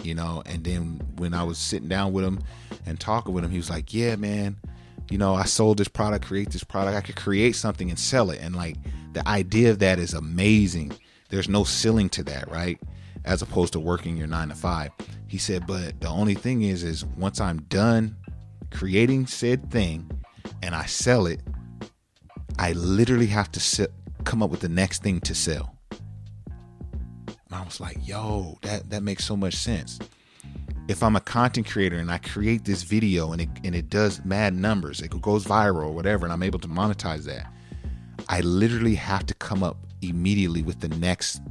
you 0.04 0.16
know. 0.16 0.44
And 0.46 0.64
then 0.64 1.02
when 1.18 1.34
I 1.34 1.44
was 1.44 1.58
sitting 1.58 1.90
down 1.90 2.14
with 2.14 2.26
him 2.26 2.40
and 2.86 3.00
talking 3.00 3.34
with 3.34 3.44
him, 3.44 3.52
he 3.52 3.58
was 3.58 3.70
like, 3.70 3.94
"Yeah, 3.94 4.16
man, 4.16 4.58
you 5.10 5.18
know, 5.18 5.36
I 5.36 5.46
sold 5.46 5.78
this 5.78 5.88
product, 5.88 6.26
create 6.26 6.52
this 6.52 6.64
product. 6.64 6.98
I 6.98 7.02
could 7.02 7.16
create 7.16 7.56
something 7.56 7.90
and 7.90 8.00
sell 8.00 8.32
it, 8.32 8.40
and 8.42 8.56
like 8.56 8.78
the 9.14 9.28
idea 9.28 9.72
of 9.72 9.80
that 9.80 10.00
is 10.00 10.14
amazing. 10.14 10.94
There's 11.30 11.50
no 11.50 11.64
ceiling 11.64 12.10
to 12.10 12.24
that, 12.24 12.50
right? 12.52 12.80
As 13.24 13.42
opposed 13.42 13.74
to 13.74 13.80
working 13.80 14.18
your 14.18 14.28
nine 14.28 14.50
to 14.50 14.56
five." 14.56 14.92
He 15.28 15.38
said, 15.38 15.66
"But 15.66 16.02
the 16.02 16.10
only 16.10 16.36
thing 16.36 16.64
is, 16.64 16.84
is 16.84 17.06
once 17.06 17.40
I'm 17.40 17.62
done." 17.64 18.16
creating 18.72 19.28
said 19.28 19.70
thing 19.70 20.10
and 20.64 20.74
I 20.74 20.86
sell 20.86 21.28
it, 21.28 21.42
I 22.58 22.72
literally 22.74 23.28
have 23.28 23.52
to 23.52 23.60
sit, 23.60 23.92
come 24.24 24.42
up 24.42 24.50
with 24.50 24.62
the 24.62 24.70
next 24.70 25.04
thing 25.04 25.20
to 25.22 25.36
sell. 25.36 25.76
And 27.52 27.60
I 27.60 27.66
was 27.66 27.82
like, 27.82 27.98
yo, 28.08 28.58
that, 28.62 28.90
that 28.92 29.04
makes 29.04 29.26
so 29.26 29.36
much 29.36 29.56
sense. 29.56 30.00
If 30.88 31.04
I'm 31.04 31.18
a 31.18 31.22
content 31.22 31.68
creator 31.68 31.98
and 31.98 32.10
I 32.10 32.18
create 32.18 32.64
this 32.64 32.84
video 32.84 33.34
and 33.34 33.42
it, 33.42 33.50
and 33.66 33.76
it 33.76 33.90
does 33.90 34.24
mad 34.24 34.54
numbers, 34.54 35.02
it 35.02 35.12
goes 35.22 35.44
viral 35.44 35.84
or 35.84 35.92
whatever, 35.92 36.26
and 36.26 36.32
I'm 36.32 36.44
able 36.44 36.60
to 36.60 36.70
monetize 36.70 37.26
that, 37.26 37.52
I 38.30 38.40
literally 38.40 38.96
have 38.96 39.26
to 39.26 39.34
come 39.34 39.64
up 39.64 39.78
immediately 40.02 40.64
with 40.64 40.80
the 40.80 40.88
next 40.88 41.42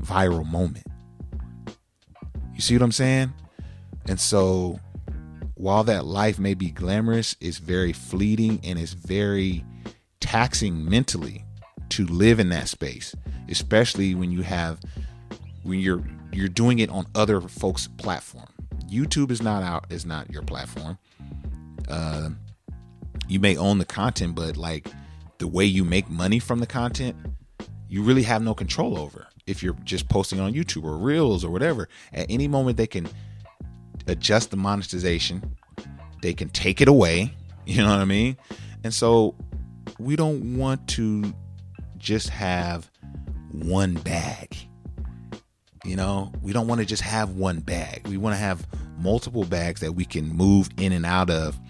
viral 0.00 0.44
moment. 0.44 0.86
You 2.52 2.60
see 2.60 2.74
what 2.74 2.82
I'm 2.82 2.92
saying? 2.92 3.32
And 4.08 4.18
so 4.18 4.80
while 5.54 5.84
that 5.84 6.04
life 6.04 6.38
may 6.38 6.54
be 6.54 6.72
glamorous, 6.72 7.36
it's 7.40 7.58
very 7.58 7.92
fleeting 7.92 8.60
and 8.64 8.76
it's 8.76 8.92
very 8.92 9.64
taxing 10.20 10.84
mentally 10.84 11.44
to 11.90 12.06
live 12.06 12.40
in 12.40 12.48
that 12.48 12.66
space, 12.68 13.14
especially 13.48 14.16
when 14.16 14.32
you 14.32 14.42
have 14.42 14.80
when 15.64 15.80
you're 15.80 16.02
you're 16.32 16.48
doing 16.48 16.78
it 16.78 16.90
on 16.90 17.06
other 17.14 17.40
folks' 17.40 17.88
platform. 17.88 18.46
YouTube 18.88 19.30
is 19.30 19.42
not 19.42 19.62
out 19.62 19.86
is 19.90 20.06
not 20.06 20.30
your 20.30 20.42
platform. 20.42 20.98
Uh, 21.88 22.30
you 23.26 23.40
may 23.40 23.56
own 23.56 23.78
the 23.78 23.84
content, 23.84 24.34
but 24.34 24.56
like 24.56 24.88
the 25.38 25.48
way 25.48 25.64
you 25.64 25.84
make 25.84 26.08
money 26.08 26.38
from 26.38 26.60
the 26.60 26.66
content, 26.66 27.16
you 27.88 28.02
really 28.02 28.22
have 28.22 28.42
no 28.42 28.54
control 28.54 28.98
over. 28.98 29.26
If 29.46 29.62
you're 29.62 29.76
just 29.84 30.08
posting 30.08 30.40
on 30.40 30.54
YouTube 30.54 30.84
or 30.84 30.96
Reels 30.96 31.44
or 31.44 31.50
whatever, 31.50 31.88
at 32.12 32.26
any 32.30 32.48
moment 32.48 32.76
they 32.76 32.86
can 32.86 33.08
adjust 34.06 34.50
the 34.50 34.56
monetization. 34.56 35.56
They 36.22 36.34
can 36.34 36.48
take 36.48 36.80
it 36.80 36.88
away. 36.88 37.34
You 37.66 37.78
know 37.78 37.88
what 37.88 38.00
I 38.00 38.04
mean? 38.04 38.36
And 38.82 38.92
so 38.92 39.34
we 39.98 40.16
don't 40.16 40.58
want 40.58 40.86
to 40.88 41.32
just 41.96 42.28
have 42.28 42.90
one 43.52 43.94
bag. 43.94 44.54
You 45.84 45.96
know, 45.96 46.32
we 46.42 46.52
don't 46.52 46.66
want 46.66 46.80
to 46.80 46.86
just 46.86 47.02
have 47.02 47.30
one 47.30 47.60
bag. 47.60 48.06
We 48.08 48.16
want 48.16 48.34
to 48.34 48.38
have 48.38 48.66
multiple 48.98 49.44
bags 49.44 49.80
that 49.80 49.92
we 49.92 50.04
can 50.04 50.28
move 50.28 50.68
in 50.78 50.92
and 50.92 51.04
out 51.04 51.30
of. 51.30 51.60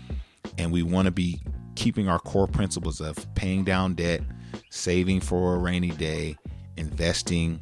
And 0.56 0.70
we 0.72 0.82
want 0.82 1.06
to 1.06 1.10
be 1.10 1.40
keeping 1.74 2.08
our 2.08 2.20
core 2.20 2.46
principles 2.46 3.00
of 3.00 3.16
paying 3.34 3.64
down 3.64 3.94
debt, 3.94 4.20
saving 4.70 5.20
for 5.20 5.56
a 5.56 5.58
rainy 5.58 5.90
day, 5.90 6.36
investing, 6.76 7.60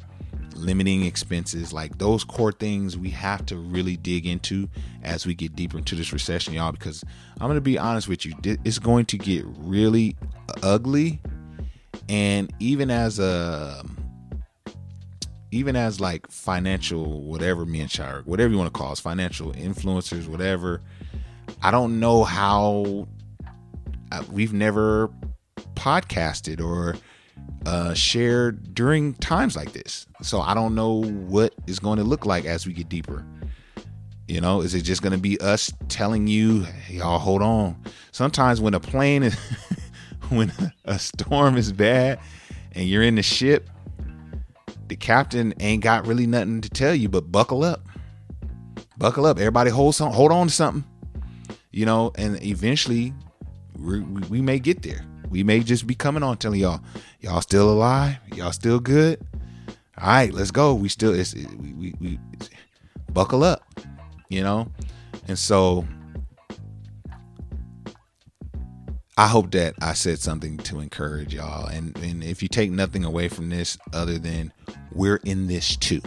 limiting 0.55 1.05
expenses, 1.05 1.73
like 1.73 1.97
those 1.97 2.23
core 2.23 2.51
things 2.51 2.97
we 2.97 3.09
have 3.09 3.45
to 3.47 3.55
really 3.55 3.97
dig 3.97 4.27
into 4.27 4.69
as 5.01 5.25
we 5.25 5.33
get 5.33 5.55
deeper 5.55 5.79
into 5.79 5.95
this 5.95 6.13
recession, 6.13 6.53
y'all. 6.53 6.71
Because 6.71 7.03
I'm 7.39 7.47
going 7.47 7.55
to 7.55 7.61
be 7.61 7.79
honest 7.79 8.07
with 8.07 8.25
you, 8.25 8.33
it's 8.43 8.77
going 8.77 9.05
to 9.05 9.17
get 9.17 9.43
really 9.57 10.15
ugly. 10.61 11.19
And 12.09 12.53
even 12.59 12.91
as 12.91 13.17
a, 13.17 13.83
even 15.53 15.75
as 15.75 16.01
like 16.01 16.29
financial, 16.31 17.21
whatever 17.21 17.65
me 17.65 17.79
and 17.79 17.91
Shire, 17.91 18.23
whatever 18.25 18.51
you 18.51 18.57
want 18.57 18.73
to 18.73 18.77
call 18.77 18.91
us, 18.91 18.99
financial 18.99 19.53
influencers, 19.53 20.27
whatever, 20.27 20.81
I 21.61 21.69
don't 21.69 21.99
know 21.99 22.23
how 22.23 23.07
uh, 24.11 24.23
we've 24.31 24.51
never 24.51 25.11
podcasted 25.75 26.59
or 26.59 26.95
uh, 27.67 27.93
shared 27.93 28.73
during 28.73 29.13
times 29.15 29.55
like 29.55 29.73
this. 29.73 30.07
So 30.23 30.41
I 30.41 30.55
don't 30.55 30.73
know 30.73 31.03
what 31.03 31.53
is 31.67 31.79
going 31.79 31.99
to 31.99 32.03
look 32.03 32.25
like 32.25 32.45
as 32.45 32.65
we 32.65 32.73
get 32.73 32.89
deeper. 32.89 33.23
You 34.27 34.41
know, 34.41 34.61
is 34.61 34.73
it 34.73 34.81
just 34.81 35.03
going 35.03 35.13
to 35.13 35.19
be 35.19 35.39
us 35.39 35.71
telling 35.87 36.25
you, 36.25 36.65
y'all, 36.89 37.19
hold 37.19 37.43
on? 37.43 37.79
Sometimes 38.11 38.59
when 38.59 38.73
a 38.73 38.79
plane 38.79 39.21
is, 39.21 39.35
when 40.29 40.51
a 40.85 40.97
storm 40.97 41.57
is 41.57 41.71
bad 41.71 42.19
and 42.71 42.87
you're 42.87 43.03
in 43.03 43.15
the 43.15 43.23
ship, 43.23 43.69
the 44.93 44.97
captain 44.97 45.55
ain't 45.59 45.81
got 45.81 46.05
really 46.05 46.27
nothing 46.27 46.61
to 46.61 46.69
tell 46.69 46.93
you 46.93 47.09
but 47.09 47.31
buckle 47.31 47.63
up. 47.63 47.81
Buckle 48.95 49.25
up. 49.25 49.39
Everybody 49.39 49.71
hold 49.71 49.95
some, 49.95 50.11
hold 50.11 50.31
on 50.31 50.45
to 50.45 50.53
something. 50.53 50.83
You 51.71 51.87
know, 51.87 52.11
and 52.15 52.39
eventually 52.45 53.11
we, 53.75 54.01
we 54.01 54.39
may 54.39 54.59
get 54.59 54.83
there. 54.83 55.03
We 55.31 55.43
may 55.43 55.61
just 55.61 55.87
be 55.87 55.95
coming 55.95 56.21
on 56.21 56.37
telling 56.37 56.59
y'all, 56.59 56.79
y'all 57.21 57.41
still 57.41 57.71
alive, 57.71 58.17
y'all 58.35 58.51
still 58.51 58.79
good. 58.79 59.19
All 59.97 60.07
right, 60.09 60.31
let's 60.31 60.51
go. 60.51 60.75
We 60.75 60.89
still 60.89 61.19
it's 61.19 61.33
we 61.33 61.73
we, 61.73 61.95
we 61.99 62.19
it's, 62.33 62.51
buckle 63.11 63.43
up, 63.43 63.63
you 64.29 64.43
know. 64.43 64.71
And 65.27 65.39
so 65.39 65.87
I 69.17 69.27
hope 69.27 69.49
that 69.51 69.73
I 69.81 69.93
said 69.93 70.19
something 70.19 70.57
to 70.57 70.79
encourage 70.79 71.33
y'all. 71.33 71.65
And 71.65 71.97
and 71.97 72.23
if 72.23 72.43
you 72.43 72.47
take 72.47 72.69
nothing 72.69 73.03
away 73.03 73.27
from 73.27 73.49
this 73.49 73.75
other 73.91 74.19
than 74.19 74.53
we're 74.93 75.19
in 75.23 75.47
this 75.47 75.75
too. 75.75 76.01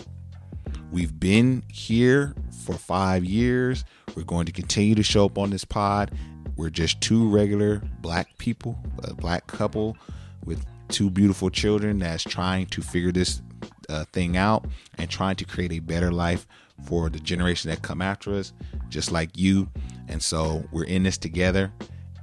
We've 0.90 1.18
been 1.18 1.62
here 1.72 2.34
for 2.64 2.74
5 2.74 3.24
years. 3.24 3.84
We're 4.14 4.24
going 4.24 4.46
to 4.46 4.52
continue 4.52 4.94
to 4.94 5.02
show 5.02 5.26
up 5.26 5.36
on 5.38 5.50
this 5.50 5.64
pod 5.64 6.12
we're 6.56 6.70
just 6.70 7.00
two 7.00 7.28
regular 7.28 7.82
black 8.00 8.36
people, 8.38 8.78
a 9.04 9.14
black 9.14 9.46
couple 9.46 9.96
with 10.44 10.64
two 10.88 11.10
beautiful 11.10 11.50
children 11.50 11.98
that's 11.98 12.24
trying 12.24 12.66
to 12.66 12.80
figure 12.80 13.12
this 13.12 13.42
uh, 13.88 14.04
thing 14.12 14.36
out 14.36 14.66
and 14.98 15.10
trying 15.10 15.36
to 15.36 15.44
create 15.44 15.72
a 15.72 15.80
better 15.80 16.10
life 16.10 16.46
for 16.84 17.10
the 17.10 17.18
generation 17.18 17.70
that 17.70 17.82
come 17.82 18.00
after 18.00 18.34
us, 18.34 18.52
just 18.88 19.12
like 19.12 19.36
you. 19.36 19.68
And 20.08 20.22
so 20.22 20.64
we're 20.72 20.84
in 20.84 21.02
this 21.02 21.18
together. 21.18 21.72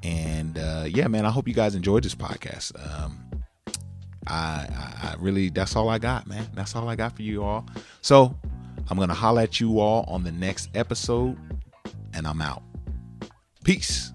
And 0.01 0.57
uh, 0.57 0.85
yeah, 0.87 1.07
man, 1.07 1.25
I 1.25 1.29
hope 1.29 1.47
you 1.47 1.53
guys 1.53 1.75
enjoyed 1.75 2.03
this 2.03 2.15
podcast. 2.15 2.73
Um, 3.03 3.19
I, 4.27 4.67
I, 5.03 5.15
really, 5.19 5.49
that's 5.49 5.75
all 5.75 5.89
I 5.89 5.97
got, 5.97 6.27
man. 6.27 6.47
That's 6.53 6.75
all 6.75 6.87
I 6.87 6.95
got 6.95 7.15
for 7.15 7.23
you 7.23 7.43
all. 7.43 7.65
So 8.01 8.35
I'm 8.89 8.97
going 8.97 9.09
to 9.09 9.15
holler 9.15 9.41
at 9.41 9.59
you 9.59 9.79
all 9.79 10.05
on 10.07 10.23
the 10.23 10.31
next 10.31 10.69
episode, 10.75 11.37
and 12.13 12.25
I'm 12.25 12.41
out. 12.41 12.63
Peace. 13.63 14.12